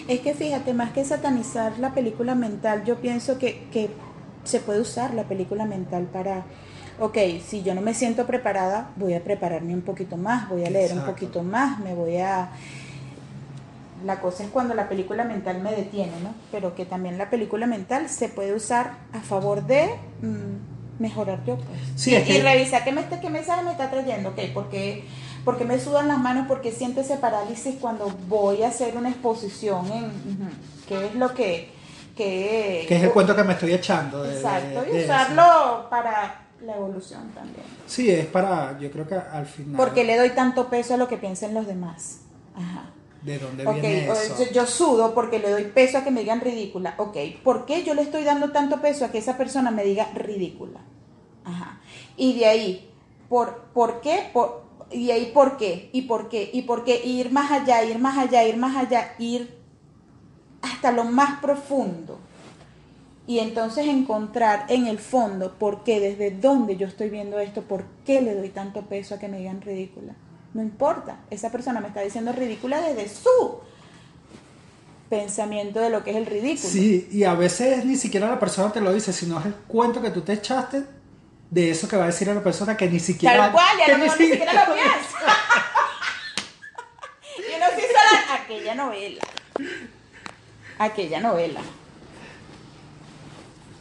Es 0.08 0.20
que 0.20 0.34
fíjate, 0.34 0.72
más 0.72 0.92
que 0.92 1.04
satanizar 1.04 1.78
la 1.78 1.92
película 1.92 2.34
mental, 2.34 2.84
yo 2.84 2.96
pienso 2.96 3.38
que, 3.38 3.66
que 3.72 3.90
se 4.44 4.60
puede 4.60 4.80
usar 4.80 5.12
la 5.14 5.24
película 5.24 5.66
mental 5.66 6.08
para, 6.12 6.44
ok, 7.00 7.18
si 7.44 7.62
yo 7.62 7.74
no 7.74 7.80
me 7.80 7.92
siento 7.92 8.26
preparada, 8.26 8.90
voy 8.96 9.14
a 9.14 9.24
prepararme 9.24 9.74
un 9.74 9.82
poquito 9.82 10.16
más, 10.16 10.48
voy 10.48 10.64
a 10.64 10.70
leer 10.70 10.92
un 10.92 11.04
poquito 11.04 11.42
más, 11.42 11.80
me 11.80 11.94
voy 11.94 12.18
a... 12.18 12.50
La 14.06 14.20
cosa 14.20 14.44
es 14.44 14.50
cuando 14.50 14.74
la 14.74 14.88
película 14.88 15.24
mental 15.24 15.60
me 15.60 15.72
detiene, 15.72 16.12
¿no? 16.22 16.32
Pero 16.52 16.74
que 16.74 16.86
también 16.86 17.18
la 17.18 17.28
película 17.28 17.66
mental 17.66 18.08
se 18.08 18.28
puede 18.28 18.54
usar 18.54 18.92
a 19.12 19.20
favor 19.20 19.66
de 19.66 19.88
mm, 20.22 21.02
mejorar 21.02 21.44
yo, 21.44 21.56
pues. 21.56 21.78
Sí, 21.96 22.12
y, 22.12 22.14
es 22.14 22.24
que- 22.26 22.38
y 22.38 22.40
revisar 22.40 22.84
qué, 22.84 22.92
me 22.92 23.04
qué 23.08 23.28
mensaje 23.30 23.62
me 23.64 23.72
está 23.72 23.90
trayendo, 23.90 24.30
ok, 24.30 24.38
porque 24.54 25.04
porque 25.44 25.64
me 25.64 25.78
sudan 25.78 26.08
las 26.08 26.18
manos, 26.18 26.46
porque 26.48 26.72
siento 26.72 27.00
ese 27.02 27.16
parálisis 27.18 27.76
cuando 27.80 28.08
voy 28.28 28.62
a 28.64 28.68
hacer 28.68 28.96
una 28.96 29.10
exposición 29.10 29.86
en 29.92 30.10
qué 30.88 31.06
es 31.06 31.14
lo 31.14 31.34
que 31.34 31.70
que, 32.16 32.86
Que 32.88 32.96
es 32.96 33.02
el 33.02 33.10
cuento 33.12 33.36
que 33.36 33.44
me 33.44 33.52
estoy 33.52 33.72
echando. 33.74 34.22
de- 34.22 34.34
exacto 34.34 34.82
de 34.82 34.92
y 34.92 34.96
eso. 34.96 35.12
usarlo 35.12 35.86
para 35.90 36.46
la 36.64 36.74
evolución 36.76 37.30
también 37.34 37.66
Sí, 37.86 38.10
es 38.10 38.24
para, 38.26 38.78
yo 38.80 38.90
creo 38.90 39.06
que 39.06 39.14
al 39.14 39.44
final. 39.46 39.76
porque 39.76 40.02
le 40.04 40.16
doy 40.16 40.30
tanto 40.30 40.68
peso 40.68 40.94
a 40.94 40.96
lo 40.96 41.06
que 41.08 41.16
piensen 41.18 41.52
los 41.54 41.66
demás 41.66 42.20
ajá 42.56 42.86
¿De 43.26 43.38
dónde 43.40 43.66
Ok, 43.66 43.74
viene 43.82 44.08
o- 44.08 44.12
eso? 44.12 44.44
yo, 44.44 44.52
yo 44.52 44.66
sudo 44.66 45.12
porque 45.12 45.40
le 45.40 45.50
doy 45.50 45.64
peso 45.64 45.98
a 45.98 46.04
que 46.04 46.12
me 46.12 46.20
digan 46.20 46.40
ridícula. 46.40 46.94
Ok, 46.98 47.16
¿por 47.42 47.66
qué 47.66 47.82
yo 47.82 47.92
le 47.94 48.02
estoy 48.02 48.22
dando 48.22 48.52
tanto 48.52 48.80
peso 48.80 49.04
a 49.04 49.10
que 49.10 49.18
esa 49.18 49.36
persona 49.36 49.72
me 49.72 49.82
diga 49.84 50.08
ridícula? 50.14 50.80
Ajá. 51.44 51.80
Y 52.16 52.38
de 52.38 52.46
ahí, 52.46 52.88
¿por, 53.28 53.64
por 53.74 54.00
qué? 54.00 54.30
Por, 54.32 54.62
y 54.92 55.06
de 55.06 55.12
ahí, 55.12 55.32
¿por 55.34 55.56
qué? 55.56 55.90
¿Y 55.92 56.02
por 56.02 56.28
qué? 56.28 56.50
¿Y 56.52 56.62
por 56.62 56.84
qué? 56.84 57.04
Ir 57.04 57.32
más 57.32 57.50
allá, 57.50 57.82
ir 57.82 57.98
más 57.98 58.16
allá, 58.16 58.46
ir 58.46 58.56
más 58.56 58.76
allá, 58.76 59.14
ir 59.18 59.58
hasta 60.62 60.92
lo 60.92 61.02
más 61.04 61.40
profundo. 61.40 62.20
Y 63.26 63.40
entonces 63.40 63.88
encontrar 63.88 64.66
en 64.68 64.86
el 64.86 65.00
fondo 65.00 65.54
por 65.58 65.82
qué, 65.82 65.98
desde 65.98 66.30
dónde 66.30 66.76
yo 66.76 66.86
estoy 66.86 67.10
viendo 67.10 67.40
esto, 67.40 67.62
por 67.62 67.84
qué 68.04 68.20
le 68.20 68.36
doy 68.36 68.50
tanto 68.50 68.82
peso 68.82 69.16
a 69.16 69.18
que 69.18 69.26
me 69.26 69.38
digan 69.38 69.60
ridícula. 69.62 70.14
No 70.56 70.62
importa, 70.62 71.18
esa 71.30 71.52
persona 71.52 71.82
me 71.82 71.88
está 71.88 72.00
diciendo 72.00 72.32
ridícula 72.32 72.80
desde 72.80 73.10
su 73.10 73.60
pensamiento 75.10 75.80
de 75.80 75.90
lo 75.90 76.02
que 76.02 76.12
es 76.12 76.16
el 76.16 76.24
ridículo. 76.24 76.72
Sí, 76.72 77.10
y 77.12 77.24
a 77.24 77.34
veces 77.34 77.84
ni 77.84 77.94
siquiera 77.94 78.26
la 78.26 78.40
persona 78.40 78.72
te 78.72 78.80
lo 78.80 78.90
dice, 78.94 79.12
sino 79.12 79.38
es 79.38 79.44
el 79.44 79.54
cuento 79.54 80.00
que 80.00 80.08
tú 80.08 80.22
te 80.22 80.32
echaste 80.32 80.84
de 81.50 81.70
eso 81.70 81.86
que 81.88 81.98
va 81.98 82.04
a 82.04 82.06
decir 82.06 82.30
a 82.30 82.34
la 82.34 82.42
persona 82.42 82.74
que 82.74 82.88
ni 82.88 83.00
siquiera. 83.00 83.36
Tal 83.36 83.52
cual, 83.52 83.78
y 83.78 83.82
a 83.82 83.84
que 83.84 83.92
lo 83.92 83.98
mejor 83.98 84.18
ni 84.18 84.26
siquiera 84.28 84.52
lo 84.54 84.72
piensa. 84.72 85.18
y 87.36 87.54
uno 87.54 87.66
sí 87.76 87.82
sola 87.82 88.34
aquella 88.42 88.74
novela. 88.74 89.22
Aquella 90.78 91.20
novela. 91.20 91.60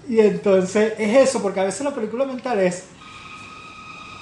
Y 0.10 0.20
entonces 0.20 0.94
es 0.98 1.30
eso, 1.30 1.42
porque 1.42 1.62
a 1.62 1.64
veces 1.64 1.86
la 1.86 1.96
película 1.96 2.26
mental 2.26 2.60
es. 2.60 2.88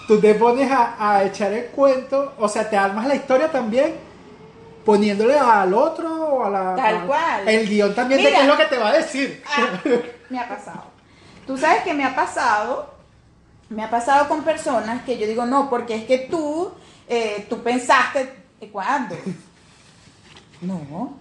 Tú 0.08 0.20
te 0.20 0.34
pones 0.36 0.70
a, 0.72 0.96
a 1.00 1.24
echar 1.24 1.54
el 1.54 1.68
cuento, 1.68 2.34
o 2.38 2.50
sea, 2.50 2.70
te 2.70 2.76
armas 2.78 3.08
la 3.08 3.16
historia 3.16 3.50
también, 3.52 3.96
poniéndole 4.86 5.38
al 5.40 5.74
otro 5.74 6.14
o 6.14 6.46
a 6.46 6.50
la. 6.50 6.76
Tal 6.76 6.98
a- 6.98 7.06
cual. 7.08 7.48
El 7.48 7.68
guion 7.70 7.96
también 7.96 8.22
de 8.24 8.30
qué 8.30 8.42
es 8.42 8.48
lo 8.48 8.58
que 8.58 8.66
te 8.66 8.78
va 8.78 8.90
a 8.90 8.94
decir. 8.94 9.42
Ah, 9.48 9.80
me 10.30 10.40
ha 10.40 10.48
pasado. 10.50 10.84
Tú 11.48 11.58
sabes 11.58 11.84
que 11.84 11.94
me 11.94 12.04
ha 12.06 12.16
pasado, 12.16 12.94
me 13.70 13.84
ha 13.84 13.90
pasado 13.90 14.28
con 14.28 14.44
personas 14.44 15.04
que 15.04 15.18
yo 15.18 15.26
digo, 15.28 15.46
no, 15.46 15.70
porque 15.70 15.96
es 15.96 16.04
que 16.06 16.18
tú, 16.20 16.72
eh, 17.08 17.46
tú 17.50 17.62
pensaste, 17.64 18.34
¿de 18.60 18.70
¿cuándo? 18.70 19.16
No, 20.62 21.18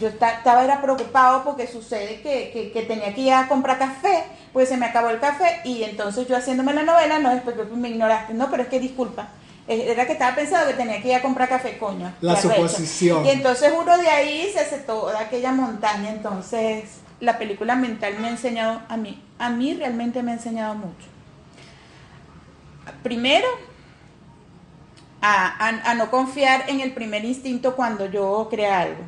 yo 0.00 0.08
esta- 0.08 0.30
estaba 0.34 0.64
era 0.64 0.80
preocupado 0.80 1.44
porque 1.44 1.66
sucede 1.66 2.20
que, 2.20 2.50
que- 2.52 2.70
que 2.72 2.82
tenía 2.82 3.14
que 3.14 3.20
ir 3.22 3.32
a 3.32 3.48
comprar 3.48 3.78
café, 3.78 4.24
pues 4.52 4.68
se 4.68 4.76
me 4.76 4.86
acabó 4.86 5.08
el 5.10 5.18
café 5.20 5.60
y 5.64 5.82
entonces 5.82 6.26
yo 6.28 6.36
haciéndome 6.36 6.72
la 6.74 6.82
novela, 6.84 7.18
no, 7.18 7.30
después 7.30 7.56
pues, 7.56 7.70
me 7.72 7.88
ignoraste, 7.90 8.34
no, 8.34 8.50
pero 8.50 8.62
es 8.64 8.68
que 8.68 8.80
disculpa. 8.80 9.28
eh, 9.66 9.86
Era 9.90 10.06
que 10.06 10.12
estaba 10.12 10.34
pensado 10.34 10.66
que 10.68 10.74
tenía 10.74 11.02
que 11.02 11.08
ir 11.08 11.14
a 11.14 11.22
comprar 11.22 11.48
café, 11.48 11.76
coño. 11.78 12.12
La 12.20 12.36
suposición. 12.40 13.26
Y 13.26 13.30
entonces 13.30 13.72
uno 13.78 13.98
de 13.98 14.08
ahí 14.08 14.48
se 14.52 14.60
hace 14.60 14.78
toda 14.78 15.20
aquella 15.20 15.52
montaña. 15.52 16.10
Entonces, 16.10 16.84
la 17.20 17.36
película 17.38 17.74
mental 17.76 18.14
me 18.20 18.28
ha 18.28 18.30
enseñado 18.30 18.80
a 18.88 18.96
mí, 18.96 19.22
a 19.38 19.50
mí 19.50 19.74
realmente 19.74 20.22
me 20.22 20.30
ha 20.30 20.34
enseñado 20.34 20.74
mucho. 20.74 21.06
Primero, 23.02 23.46
a, 25.20 25.66
a- 25.68 25.90
a 25.90 25.94
no 25.94 26.10
confiar 26.10 26.64
en 26.68 26.80
el 26.80 26.92
primer 26.94 27.24
instinto 27.24 27.74
cuando 27.76 28.06
yo 28.06 28.46
crea 28.50 28.80
algo 28.80 29.02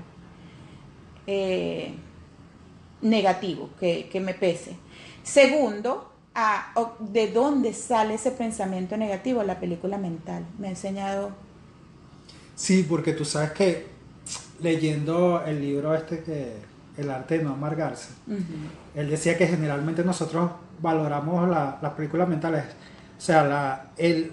eh, 1.26 1.94
negativo, 3.02 3.70
que, 3.78 4.08
que 4.10 4.20
me 4.20 4.34
pese. 4.34 4.76
Segundo, 5.22 6.12
a, 6.34 6.72
de 7.00 7.28
dónde 7.32 7.72
sale 7.74 8.14
ese 8.14 8.30
pensamiento 8.30 8.96
negativo, 8.96 9.42
la 9.42 9.58
película 9.60 9.98
mental. 9.98 10.44
Me 10.58 10.68
ha 10.68 10.70
enseñado 10.70 11.30
Sí, 12.54 12.84
porque 12.88 13.12
tú 13.14 13.24
sabes 13.24 13.52
que 13.52 13.86
leyendo 14.60 15.42
el 15.46 15.60
libro 15.60 15.94
este 15.94 16.22
que 16.22 16.52
El 16.98 17.10
arte 17.10 17.38
de 17.38 17.44
no 17.44 17.52
amargarse, 17.54 18.10
él 18.94 19.08
decía 19.08 19.38
que 19.38 19.46
generalmente 19.46 20.04
nosotros 20.04 20.50
valoramos 20.82 21.48
la- 21.48 21.78
las 21.80 21.92
películas 21.94 22.28
mentales, 22.28 22.64
o 23.16 23.20
sea, 23.20 23.44
la, 23.44 23.90
el, 23.96 24.32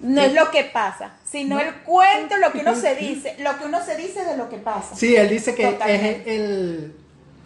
No 0.00 0.22
es 0.22 0.32
lo 0.32 0.50
que 0.50 0.64
pasa, 0.64 1.12
sino 1.30 1.56
No. 1.56 1.60
el 1.60 1.74
cuento, 1.82 2.36
lo 2.38 2.52
que 2.52 2.58
uno 2.60 2.74
se 2.80 2.94
dice, 2.96 3.36
lo 3.40 3.58
que 3.58 3.64
uno 3.66 3.84
se 3.84 3.96
dice 3.96 4.24
de 4.24 4.36
lo 4.36 4.48
que 4.48 4.56
pasa. 4.56 4.94
sí, 4.96 5.14
él 5.16 5.28
dice 5.28 5.54
que 5.54 5.78
es 5.86 6.26
el, 6.26 6.94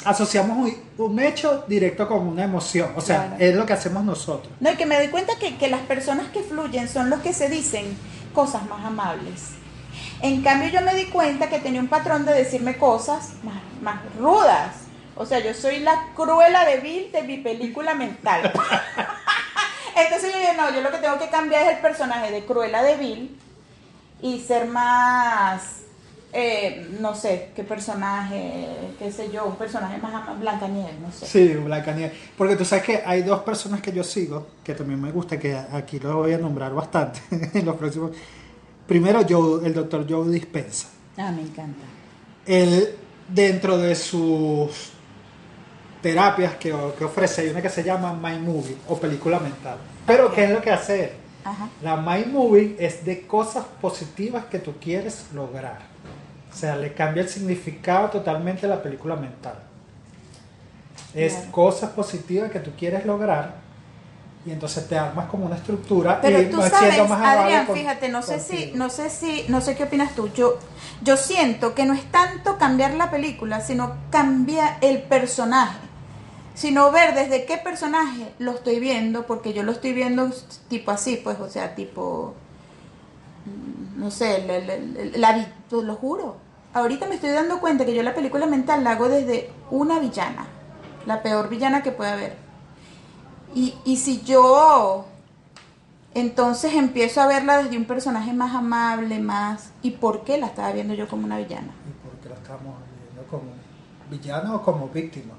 asociamos 0.04 0.58
un, 0.58 1.04
un 1.04 1.18
hecho 1.20 1.64
directo 1.66 2.06
con 2.06 2.26
una 2.28 2.44
emoción, 2.44 2.92
o 2.96 3.00
sea, 3.00 3.26
Claro. 3.28 3.36
es 3.44 3.54
lo 3.56 3.66
que 3.66 3.72
hacemos 3.72 4.04
nosotros. 4.04 4.52
No, 4.60 4.70
y 4.70 4.76
que 4.76 4.86
me 4.86 4.96
doy 4.96 5.08
cuenta 5.08 5.32
que, 5.38 5.56
que 5.56 5.68
las 5.68 5.80
personas 5.80 6.28
que 6.28 6.42
fluyen 6.42 6.88
son 6.88 7.10
los 7.10 7.20
que 7.20 7.32
se 7.32 7.48
dicen 7.48 7.96
cosas 8.32 8.64
más 8.68 8.84
amables. 8.84 9.50
En 10.22 10.42
cambio, 10.42 10.68
yo 10.70 10.80
me 10.82 10.94
di 10.94 11.06
cuenta 11.06 11.48
que 11.48 11.58
tenía 11.58 11.80
un 11.80 11.88
patrón 11.88 12.24
de 12.24 12.34
decirme 12.34 12.76
cosas 12.76 13.30
más, 13.42 13.56
más 13.82 14.00
rudas. 14.18 14.76
O 15.16 15.24
sea, 15.26 15.38
yo 15.38 15.54
soy 15.54 15.78
la 15.80 16.08
cruela 16.16 16.64
de 16.64 16.78
Bill 16.78 17.12
de 17.12 17.22
mi 17.22 17.36
película 17.38 17.94
mental. 17.94 18.52
Entonces 19.96 20.32
yo 20.32 20.38
dije, 20.38 20.54
no, 20.56 20.72
yo 20.72 20.80
lo 20.80 20.90
que 20.90 20.98
tengo 20.98 21.18
que 21.18 21.28
cambiar 21.28 21.62
es 21.64 21.76
el 21.76 21.78
personaje 21.80 22.30
de 22.30 22.44
cruela 22.44 22.82
de 22.82 23.28
y 24.22 24.40
ser 24.40 24.66
más 24.66 25.84
eh, 26.36 26.88
no 26.98 27.14
sé, 27.14 27.50
qué 27.54 27.62
personaje, 27.62 28.66
qué 28.98 29.12
sé 29.12 29.30
yo, 29.30 29.46
un 29.46 29.54
personaje 29.54 29.98
más 29.98 30.40
Blancanieves, 30.40 30.98
no 30.98 31.12
sé. 31.12 31.26
Sí, 31.26 31.54
Blancanieves. 31.54 32.12
Porque 32.36 32.56
tú 32.56 32.64
sabes 32.64 32.84
que 32.84 33.02
hay 33.06 33.22
dos 33.22 33.42
personas 33.42 33.80
que 33.80 33.92
yo 33.92 34.02
sigo, 34.02 34.48
que 34.64 34.74
también 34.74 35.00
me 35.00 35.12
gusta, 35.12 35.38
que 35.38 35.54
aquí 35.54 36.00
los 36.00 36.12
voy 36.12 36.32
a 36.32 36.38
nombrar 36.38 36.74
bastante 36.74 37.20
en 37.54 37.64
los 37.64 37.76
próximos. 37.76 38.10
Primero, 38.84 39.20
Joe, 39.28 39.64
el 39.64 39.74
doctor 39.74 40.04
Joe 40.08 40.28
Dispensa. 40.28 40.88
Ah, 41.16 41.30
me 41.30 41.42
encanta. 41.42 41.84
Él, 42.44 42.96
dentro 43.28 43.78
de 43.78 43.94
sus 43.94 44.93
terapias 46.04 46.56
que, 46.56 46.68
que 46.98 47.04
ofrece, 47.04 47.40
hay 47.40 47.48
una 47.48 47.62
que 47.62 47.70
se 47.70 47.82
llama 47.82 48.12
My 48.12 48.38
Movie 48.38 48.76
o 48.88 48.98
película 49.00 49.38
mental. 49.40 49.78
Pero, 50.06 50.30
¿qué 50.30 50.44
es 50.44 50.50
lo 50.50 50.60
que 50.60 50.70
hace 50.70 51.04
él? 51.04 51.10
Ajá. 51.46 51.66
La 51.80 51.96
My 51.96 52.26
Movie 52.26 52.76
es 52.78 53.06
de 53.06 53.26
cosas 53.26 53.64
positivas 53.80 54.44
que 54.44 54.58
tú 54.58 54.74
quieres 54.78 55.24
lograr. 55.32 55.78
O 56.52 56.54
sea, 56.54 56.76
le 56.76 56.92
cambia 56.92 57.22
el 57.22 57.28
significado 57.30 58.10
totalmente 58.10 58.66
a 58.66 58.68
la 58.68 58.82
película 58.82 59.16
mental. 59.16 59.54
Es 61.14 61.32
Claro. 61.32 61.52
cosas 61.52 61.90
positivas 61.92 62.50
que 62.50 62.60
tú 62.60 62.72
quieres 62.78 63.06
lograr 63.06 63.54
y 64.44 64.50
entonces 64.50 64.86
te 64.86 64.98
armas 64.98 65.24
como 65.30 65.46
una 65.46 65.56
estructura 65.56 66.20
Pero 66.20 66.38
y 66.42 66.46
tú 66.50 66.60
sabes, 66.60 67.08
más 67.08 67.22
Adrián, 67.38 67.64
con- 67.64 67.76
fíjate, 67.76 68.10
no 68.10 68.20
sé 68.20 68.40
si, 68.40 68.72
no 68.74 68.90
sé 68.90 69.08
si, 69.08 69.46
no 69.48 69.62
sé 69.62 69.74
qué 69.74 69.84
opinas 69.84 70.14
tú. 70.14 70.28
Yo, 70.34 70.58
yo 71.00 71.16
siento 71.16 71.74
que 71.74 71.86
no 71.86 71.94
es 71.94 72.04
tanto 72.12 72.58
cambiar 72.58 72.92
la 72.92 73.10
película, 73.10 73.62
sino 73.62 73.94
cambiar 74.10 74.76
el 74.82 75.00
personaje. 75.00 75.78
Sino 76.54 76.92
ver 76.92 77.14
desde 77.14 77.44
qué 77.46 77.56
personaje 77.58 78.32
lo 78.38 78.52
estoy 78.52 78.78
viendo, 78.78 79.26
porque 79.26 79.52
yo 79.52 79.62
lo 79.64 79.72
estoy 79.72 79.92
viendo 79.92 80.30
tipo 80.68 80.92
así, 80.92 81.16
pues, 81.22 81.40
o 81.40 81.48
sea, 81.48 81.74
tipo, 81.74 82.34
mm, 83.46 84.00
no 84.00 84.10
sé, 84.10 84.44
la, 85.16 85.32
vi- 85.32 85.46
te 85.68 85.82
lo 85.82 85.96
juro. 85.96 86.36
Ahorita 86.72 87.06
me 87.06 87.16
estoy 87.16 87.30
dando 87.30 87.60
cuenta 87.60 87.84
que 87.84 87.94
yo 87.94 88.02
la 88.02 88.14
película 88.14 88.46
mental 88.46 88.84
la 88.84 88.92
hago 88.92 89.08
desde 89.08 89.50
una 89.70 89.98
villana, 89.98 90.46
la 91.06 91.22
peor 91.22 91.48
villana 91.48 91.82
que 91.82 91.92
pueda 91.92 92.12
haber. 92.14 92.36
Y, 93.54 93.74
y 93.84 93.96
si 93.96 94.22
yo 94.22 95.06
entonces 96.14 96.74
empiezo 96.74 97.20
a 97.20 97.26
verla 97.26 97.62
desde 97.62 97.76
un 97.76 97.84
personaje 97.84 98.32
más 98.32 98.54
amable, 98.54 99.18
más... 99.18 99.70
¿Y 99.82 99.92
por 99.92 100.22
qué 100.24 100.38
la 100.38 100.46
estaba 100.46 100.70
viendo 100.72 100.94
yo 100.94 101.08
como 101.08 101.24
una 101.24 101.38
villana? 101.38 101.72
¿Y 101.88 101.92
por 102.06 102.12
qué 102.20 102.28
la 102.28 102.34
estamos 102.36 102.74
viendo 103.02 103.28
como 103.30 103.50
villano 104.10 104.56
o 104.56 104.62
como 104.62 104.88
víctima? 104.88 105.34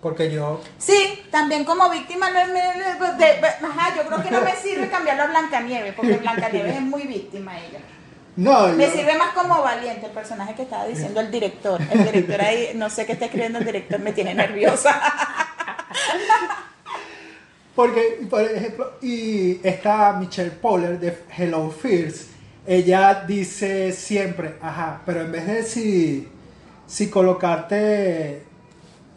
Porque 0.00 0.30
yo, 0.30 0.60
Sí, 0.78 1.22
también 1.30 1.64
como 1.64 1.90
víctima 1.90 2.30
no 2.30 2.38
es... 2.38 2.48
me- 2.48 2.54
de- 2.54 3.40
de- 3.40 3.46
ajá, 3.46 3.96
yo 3.96 4.06
creo 4.06 4.22
que 4.22 4.30
no 4.30 4.42
me 4.42 4.54
sirve 4.54 4.88
cambiarlo 4.88 5.24
a 5.24 5.26
Blancanieves, 5.26 5.92
porque 5.94 6.12
Blancanieves 6.18 6.76
es 6.76 6.82
muy 6.82 7.02
víctima 7.02 7.58
ella. 7.58 7.80
no, 8.36 8.68
Me 8.68 8.86
yo- 8.86 8.92
sirve 8.92 9.16
más 9.18 9.30
como 9.30 9.60
valiente 9.60 10.06
el 10.06 10.12
personaje 10.12 10.54
que 10.54 10.62
estaba 10.62 10.86
diciendo 10.86 11.20
el 11.20 11.30
director. 11.32 11.80
El 11.90 12.04
director 12.04 12.40
ahí, 12.40 12.70
no 12.76 12.88
sé 12.90 13.06
qué 13.06 13.12
está 13.14 13.24
escribiendo 13.24 13.58
el 13.58 13.64
director, 13.64 13.98
me 13.98 14.12
tiene 14.12 14.34
nerviosa. 14.34 15.00
Porque, 17.74 18.26
por 18.28 18.42
ejemplo, 18.42 18.92
y 19.02 19.60
esta 19.66 20.12
Michelle 20.14 20.50
Poller 20.50 20.98
de 20.98 21.16
Hello 21.36 21.70
Fears, 21.70 22.26
ella 22.66 23.24
dice 23.26 23.92
siempre, 23.92 24.56
ajá, 24.60 25.00
pero 25.06 25.20
en 25.22 25.30
vez 25.32 25.46
de 25.46 25.62
si, 25.62 26.28
si 26.88 27.08
colocarte 27.08 28.42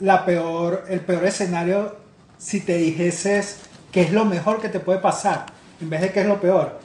la 0.01 0.25
peor, 0.25 0.85
el 0.89 0.99
peor 1.01 1.25
escenario, 1.25 1.95
si 2.37 2.59
te 2.61 2.77
dijeses 2.77 3.59
qué 3.91 4.01
es 4.01 4.11
lo 4.11 4.25
mejor 4.25 4.59
que 4.59 4.69
te 4.69 4.79
puede 4.79 4.99
pasar, 4.99 5.45
en 5.79 5.89
vez 5.89 6.01
de 6.01 6.11
qué 6.11 6.21
es 6.21 6.27
lo 6.27 6.41
peor, 6.41 6.79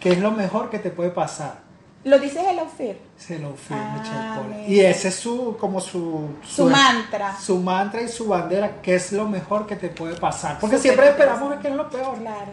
qué 0.00 0.10
es 0.10 0.18
lo 0.18 0.32
mejor 0.32 0.68
que 0.68 0.78
te 0.78 0.90
puede 0.90 1.10
pasar. 1.10 1.64
Lo 2.04 2.18
dice 2.20 2.40
Hello 2.40 2.66
Fear. 2.66 2.96
Hello 3.28 3.54
Fears, 3.56 4.08
Ah. 4.08 4.40
Y 4.68 4.78
ese 4.78 5.08
es 5.08 5.16
su, 5.16 5.56
como 5.58 5.80
su, 5.80 6.28
Su 6.44 6.66
mantra. 6.66 7.36
Su 7.36 7.58
mantra 7.58 8.00
y 8.02 8.08
su 8.08 8.28
bandera, 8.28 8.80
qué 8.80 8.94
es 8.94 9.10
lo 9.10 9.26
mejor 9.26 9.66
que 9.66 9.74
te 9.74 9.88
puede 9.88 10.14
pasar. 10.14 10.58
Porque 10.60 10.78
siempre 10.78 11.08
esperamos 11.08 11.50
ver 11.50 11.58
qué 11.58 11.68
es 11.68 11.74
lo 11.74 11.90
peor. 11.90 12.16
Claro, 12.18 12.52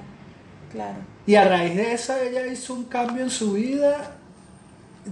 claro. 0.71 0.95
Y 1.27 1.35
a 1.35 1.47
raíz 1.47 1.75
de 1.75 1.93
eso 1.93 2.15
ella 2.17 2.47
hizo 2.47 2.73
un 2.73 2.85
cambio 2.85 3.23
en 3.23 3.29
su 3.29 3.53
vida, 3.53 4.15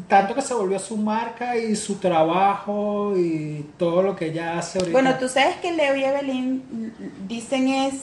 tanto 0.08 0.34
que 0.36 0.42
se 0.42 0.54
volvió 0.54 0.80
su 0.80 0.98
marca 0.98 1.58
y 1.58 1.76
su 1.76 1.96
trabajo 1.96 3.14
y 3.18 3.66
todo 3.78 4.02
lo 4.02 4.16
que 4.16 4.28
ella 4.28 4.58
hace 4.58 4.80
ahorita. 4.80 4.94
Bueno, 4.94 5.18
tú 5.20 5.28
sabes 5.28 5.58
que 5.58 5.72
Leo 5.72 5.96
y 5.96 6.04
Evelyn 6.04 6.94
dicen 7.28 7.68
es 7.68 7.96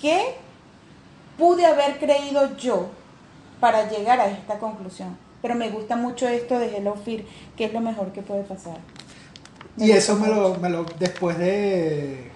que 0.00 0.34
pude 1.38 1.64
haber 1.64 1.98
creído 1.98 2.56
yo 2.56 2.88
para 3.60 3.88
llegar 3.90 4.20
a 4.20 4.26
esta 4.28 4.58
conclusión. 4.58 5.16
Pero 5.42 5.54
me 5.54 5.70
gusta 5.70 5.96
mucho 5.96 6.28
esto 6.28 6.58
de 6.58 6.76
Hello 6.76 6.94
Fear, 6.96 7.22
que 7.56 7.64
es 7.64 7.72
lo 7.72 7.80
mejor 7.80 8.12
que 8.12 8.20
puede 8.20 8.42
pasar. 8.42 8.76
Me 9.76 9.86
y 9.86 9.90
eso 9.92 10.16
me 10.16 10.28
lo, 10.28 10.56
me 10.56 10.68
lo, 10.68 10.84
después 10.98 11.38
de, 11.38 12.30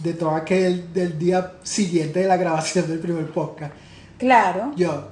de 0.00 0.14
todo 0.14 0.30
aquel, 0.30 0.92
del 0.92 1.16
día 1.18 1.52
siguiente 1.62 2.20
de 2.20 2.26
la 2.26 2.36
grabación 2.36 2.88
del 2.88 2.98
primer 2.98 3.30
podcast, 3.30 3.72
Claro. 4.18 4.72
yo, 4.74 5.08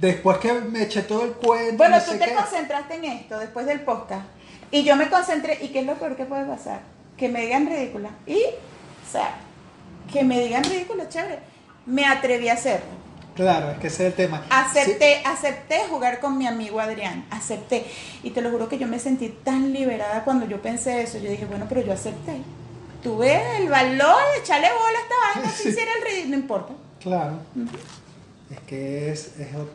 después 0.00 0.38
que 0.38 0.52
me 0.52 0.82
eché 0.82 1.02
todo 1.02 1.24
el 1.24 1.32
cuento, 1.32 1.76
Bueno, 1.76 1.96
no 1.98 2.02
tú 2.04 2.12
sé 2.12 2.18
te 2.18 2.26
qué, 2.26 2.34
concentraste 2.34 2.94
en 2.94 3.04
esto 3.04 3.38
después 3.38 3.66
del 3.66 3.80
podcast. 3.80 4.24
Y 4.70 4.84
yo 4.84 4.96
me 4.96 5.08
concentré. 5.08 5.58
¿Y 5.62 5.68
qué 5.68 5.80
es 5.80 5.86
lo 5.86 5.94
peor 5.94 6.16
que 6.16 6.24
puede 6.24 6.44
pasar? 6.44 6.80
Que 7.16 7.28
me 7.28 7.42
digan 7.42 7.66
ridícula. 7.66 8.10
Y, 8.26 8.36
o 8.36 9.10
sea, 9.12 9.30
que 10.12 10.24
me 10.24 10.40
digan 10.40 10.64
ridícula, 10.64 11.08
chévere. 11.08 11.38
Me 11.86 12.04
atreví 12.04 12.48
a 12.48 12.54
hacerlo. 12.54 12.86
claro, 13.36 13.70
es 13.70 13.78
que 13.78 13.86
ese 13.86 14.02
es 14.06 14.10
el 14.10 14.14
tema. 14.14 14.44
Acepté, 14.50 15.22
acepté 15.24 15.84
jugar 15.88 16.18
con 16.20 16.36
mi 16.36 16.46
amigo 16.46 16.80
Adrián, 16.80 17.24
acepté. 17.30 17.86
Y 18.24 18.30
te 18.30 18.40
lo 18.42 18.50
juro 18.50 18.68
que 18.68 18.76
yo 18.78 18.86
me 18.88 18.98
sentí 18.98 19.28
tan 19.28 19.72
liberada 19.72 20.24
cuando 20.24 20.46
yo 20.46 20.60
pensé 20.60 21.02
eso. 21.02 21.18
Yo 21.18 21.30
dije, 21.30 21.44
bueno, 21.46 21.66
pero 21.68 21.80
yo 21.82 21.92
acepté. 21.92 22.38
Tuve 23.02 23.58
el 23.58 23.68
valor 23.68 24.16
de 24.34 24.40
echarle 24.40 24.68
bola 24.72 24.98
a 24.98 25.02
esta 25.02 25.14
vaina, 25.40 25.50
si 25.56 25.62
Sí. 25.62 25.68
hiciera 25.68 25.90
el 25.98 26.04
ridículo, 26.04 26.30
no 26.36 26.42
importa. 26.42 26.72
Claro. 27.00 27.38
Es 28.50 28.60
que 28.60 29.10
es, 29.10 29.32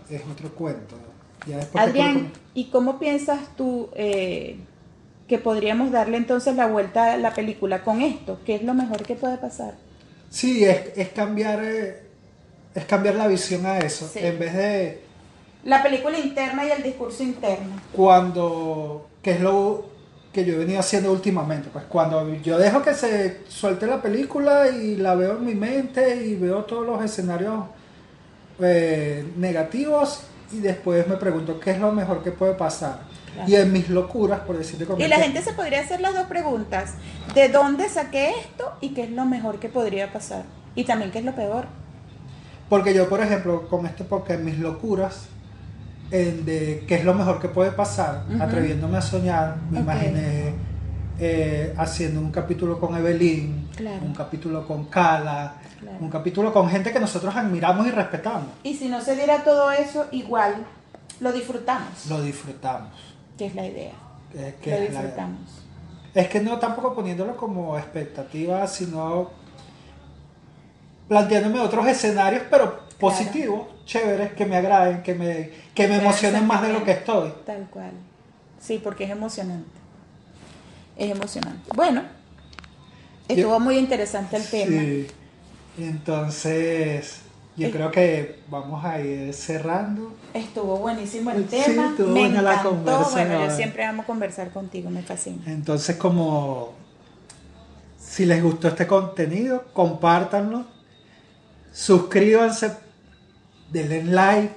es, 0.09 0.21
otro 0.31 0.53
cuento. 0.55 0.95
Ya 1.47 1.59
Adrián, 1.73 2.31
¿y 2.53 2.65
cómo 2.65 2.99
piensas 2.99 3.39
tú 3.57 3.89
eh, 3.95 4.57
que 5.27 5.39
podríamos 5.39 5.91
darle 5.91 6.17
entonces 6.17 6.55
la 6.55 6.67
vuelta 6.67 7.13
a 7.13 7.17
la 7.17 7.33
película 7.33 7.83
con 7.83 8.01
esto? 8.01 8.39
¿Qué 8.45 8.55
es 8.55 8.63
lo 8.63 8.73
mejor 8.73 9.03
que 9.03 9.15
puede 9.15 9.37
pasar? 9.37 9.73
Sí, 10.29 10.63
es, 10.63 10.95
es 10.95 11.09
cambiar 11.09 11.63
eh, 11.63 12.11
es 12.73 12.85
cambiar 12.85 13.15
la 13.15 13.27
visión 13.27 13.65
a 13.65 13.79
eso. 13.79 14.07
Sí. 14.11 14.19
En 14.21 14.39
vez 14.39 14.53
de 14.53 15.01
La 15.63 15.83
película 15.83 16.17
interna 16.17 16.65
y 16.65 16.71
el 16.71 16.83
discurso 16.83 17.23
interno. 17.23 17.81
cuando, 17.91 19.07
que 19.21 19.31
es 19.31 19.41
lo 19.41 19.89
que 20.31 20.45
yo 20.45 20.53
he 20.53 20.57
venido 20.57 20.79
haciendo 20.79 21.11
últimamente, 21.11 21.69
pues 21.73 21.83
cuando 21.85 22.33
yo 22.35 22.57
dejo 22.57 22.81
que 22.81 22.93
se 22.93 23.41
suelte 23.49 23.85
la 23.85 24.01
película 24.01 24.69
y 24.69 24.95
la 24.95 25.13
veo 25.15 25.37
en 25.37 25.45
mi 25.45 25.55
mente 25.55 26.25
y 26.25 26.35
veo 26.35 26.63
todos 26.63 26.85
los 26.85 27.03
escenarios 27.03 27.65
eh, 28.61 29.25
negativos 29.37 30.23
y 30.51 30.59
después 30.59 31.07
me 31.07 31.15
pregunto 31.15 31.59
qué 31.59 31.71
es 31.71 31.79
lo 31.79 31.91
mejor 31.91 32.23
que 32.23 32.31
puede 32.31 32.53
pasar. 32.53 32.99
Claro. 33.33 33.49
Y 33.49 33.55
en 33.55 33.71
mis 33.71 33.89
locuras, 33.89 34.41
por 34.41 34.57
decirte 34.57 34.85
como 34.85 34.99
Y 35.03 35.07
la 35.07 35.17
gente 35.17 35.41
se 35.41 35.53
podría 35.53 35.79
hacer 35.81 36.01
las 36.01 36.13
dos 36.13 36.25
preguntas. 36.27 36.95
¿De 37.33 37.47
dónde 37.47 37.87
saqué 37.87 38.31
esto 38.41 38.73
y 38.81 38.89
qué 38.89 39.03
es 39.03 39.11
lo 39.11 39.25
mejor 39.25 39.59
que 39.59 39.69
podría 39.69 40.11
pasar? 40.11 40.43
Y 40.75 40.83
también 40.83 41.11
qué 41.11 41.19
es 41.19 41.25
lo 41.25 41.33
peor. 41.33 41.65
Porque 42.67 42.93
yo, 42.93 43.07
por 43.09 43.21
ejemplo, 43.21 43.67
con 43.67 43.85
este 43.85 44.05
en 44.29 44.45
mis 44.45 44.57
locuras, 44.57 45.27
en 46.11 46.45
de 46.45 46.83
qué 46.87 46.95
es 46.95 47.05
lo 47.05 47.13
mejor 47.13 47.39
que 47.39 47.47
puede 47.47 47.71
pasar, 47.71 48.23
atreviéndome 48.39 48.97
a 48.97 49.01
soñar, 49.01 49.57
me 49.69 49.79
Ok. 49.79 49.83
imaginé 49.83 50.53
eh, 51.19 51.73
haciendo 51.77 52.19
un 52.19 52.31
capítulo 52.31 52.79
con 52.79 52.95
Evelyn, 52.95 53.67
Claro. 53.75 54.03
un 54.03 54.13
capítulo 54.13 54.65
con 54.65 54.85
Kala, 54.85 55.55
Claro. 55.81 55.97
un 55.99 56.09
capítulo 56.09 56.53
con 56.53 56.69
gente 56.69 56.91
que 56.93 56.99
nosotros 56.99 57.35
admiramos 57.35 57.87
y 57.87 57.91
respetamos. 57.91 58.45
Y 58.63 58.75
si 58.75 58.87
no 58.87 59.01
se 59.01 59.15
diera 59.15 59.43
todo 59.43 59.71
eso, 59.71 60.05
igual 60.11 60.63
lo 61.19 61.31
disfrutamos, 61.33 62.05
Lo 62.07 62.21
disfrutamos. 62.21 62.91
que 63.37 63.47
es 63.47 63.55
la 63.55 63.65
idea. 63.65 63.93
Es 64.33 64.55
que, 64.55 64.69
Lo 64.71 64.75
es, 64.77 64.93
la- 64.93 65.01
disfrutamos. 65.01 65.39
es 66.13 66.27
que 66.29 66.39
no 66.39 66.59
tampoco 66.59 66.93
poniéndolo 66.93 67.35
como 67.35 67.77
expectativa, 67.77 68.67
sino 68.67 69.31
planteándome 71.07 71.59
otros 71.59 71.85
escenarios, 71.87 72.43
pero 72.49 72.79
positivos, 72.99 73.67
chéveres, 73.85 74.33
que 74.33 74.45
me 74.45 74.55
agraden, 74.57 75.01
que 75.03 75.13
me, 75.15 75.49
que 75.73 75.87
me 75.87 75.97
emocionen 75.97 76.45
más 76.47 76.61
de 76.61 76.71
lo 76.73 76.83
que 76.83 76.91
estoy. 76.91 77.33
Tal 77.45 77.67
cual. 77.69 77.91
Sí, 78.59 78.79
porque 78.81 79.05
es 79.05 79.09
emocionante. 79.09 79.69
Es 80.95 81.09
emocionante. 81.11 81.69
Bueno, 81.75 82.03
estuvo 83.27 83.53
Yo- 83.53 83.59
muy 83.59 83.77
interesante 83.77 84.37
el 84.37 84.47
tema. 84.47 84.79
Sí. 84.81 85.07
Entonces, 85.77 87.21
yo 87.57 87.71
creo 87.71 87.91
que 87.91 88.39
vamos 88.49 88.83
a 88.85 88.99
ir 89.01 89.33
cerrando. 89.33 90.13
Estuvo 90.33 90.77
buenísimo 90.77 91.31
el 91.31 91.49
Sí, 91.49 91.61
tema. 91.63 91.89
estuvo 91.91 92.07
me 92.09 92.19
buena 92.21 92.41
la 92.41 92.51
encantó. 92.53 92.69
conversa. 92.69 93.09
Bueno, 93.11 93.45
yo 93.47 93.55
siempre 93.55 93.85
amo 93.85 94.03
conversar 94.05 94.51
contigo, 94.51 94.89
me 94.89 95.01
fascina. 95.01 95.41
Entonces, 95.47 95.95
como 95.97 96.73
si 97.97 98.25
les 98.25 98.41
gustó 98.43 98.67
este 98.67 98.87
contenido, 98.87 99.65
compártanlo, 99.73 100.65
suscríbanse, 101.71 102.71
denle 103.71 104.03
like. 104.05 104.53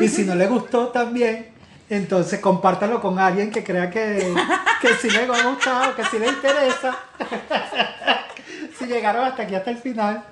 Y 0.00 0.08
si 0.08 0.24
no 0.24 0.34
les 0.36 0.48
gustó 0.48 0.88
también, 0.88 1.56
Entonces 1.90 2.38
compártalo 2.40 3.00
con 3.00 3.18
alguien 3.18 3.50
que 3.50 3.64
crea 3.64 3.88
que, 3.88 4.34
que 4.82 4.88
sí 5.00 5.08
le 5.10 5.20
ha 5.24 5.42
gustado, 5.50 5.96
que 5.96 6.04
sí 6.04 6.18
le 6.18 6.28
interesa. 6.28 6.94
si 8.78 8.86
llegaron 8.86 9.24
hasta 9.24 9.42
aquí, 9.42 9.54
hasta 9.54 9.70
el 9.70 9.78
final. 9.78 10.24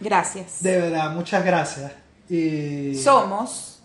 Gracias. 0.00 0.62
De 0.62 0.80
verdad, 0.80 1.10
muchas 1.12 1.44
gracias. 1.44 1.92
Y 2.28 2.94
Somos 2.96 3.80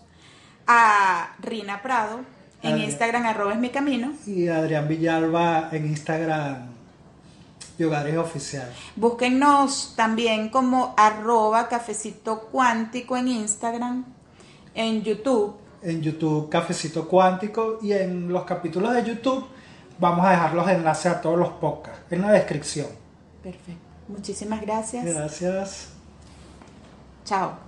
a 0.66 1.34
Rina 1.40 1.82
Prado 1.82 2.20
en 2.62 2.72
Adrián. 2.72 2.88
Instagram, 2.90 3.26
arroba 3.26 3.52
es 3.52 3.58
mi 3.58 3.70
camino. 3.70 4.12
y 4.26 4.48
Adrián 4.48 4.86
Villalba 4.88 5.68
en 5.72 5.86
Instagram 5.86 6.68
y 7.78 7.84
Hogares 7.84 8.16
Oficial. 8.16 8.70
Búsquennos 8.96 9.94
también 9.96 10.48
como 10.50 10.94
arroba 10.96 11.68
cafecito 11.68 12.42
cuántico 12.52 13.16
en 13.16 13.28
Instagram, 13.28 14.04
en 14.74 15.02
YouTube. 15.02 15.56
En 15.82 16.00
YouTube 16.00 16.48
Cafecito 16.48 17.06
Cuántico 17.06 17.78
y 17.82 17.92
en 17.92 18.32
los 18.32 18.44
capítulos 18.44 18.94
de 18.94 19.04
YouTube 19.04 19.44
vamos 19.98 20.24
a 20.24 20.30
dejar 20.30 20.54
los 20.54 20.66
enlaces 20.68 21.06
a 21.12 21.20
todos 21.20 21.38
los 21.38 21.50
podcasts 21.50 22.00
en 22.10 22.22
la 22.22 22.32
descripción. 22.32 22.86
Perfecto. 23.44 23.74
Muchísimas 24.08 24.62
gracias. 24.62 25.04
Gracias. 25.04 25.88
Chao. 27.26 27.63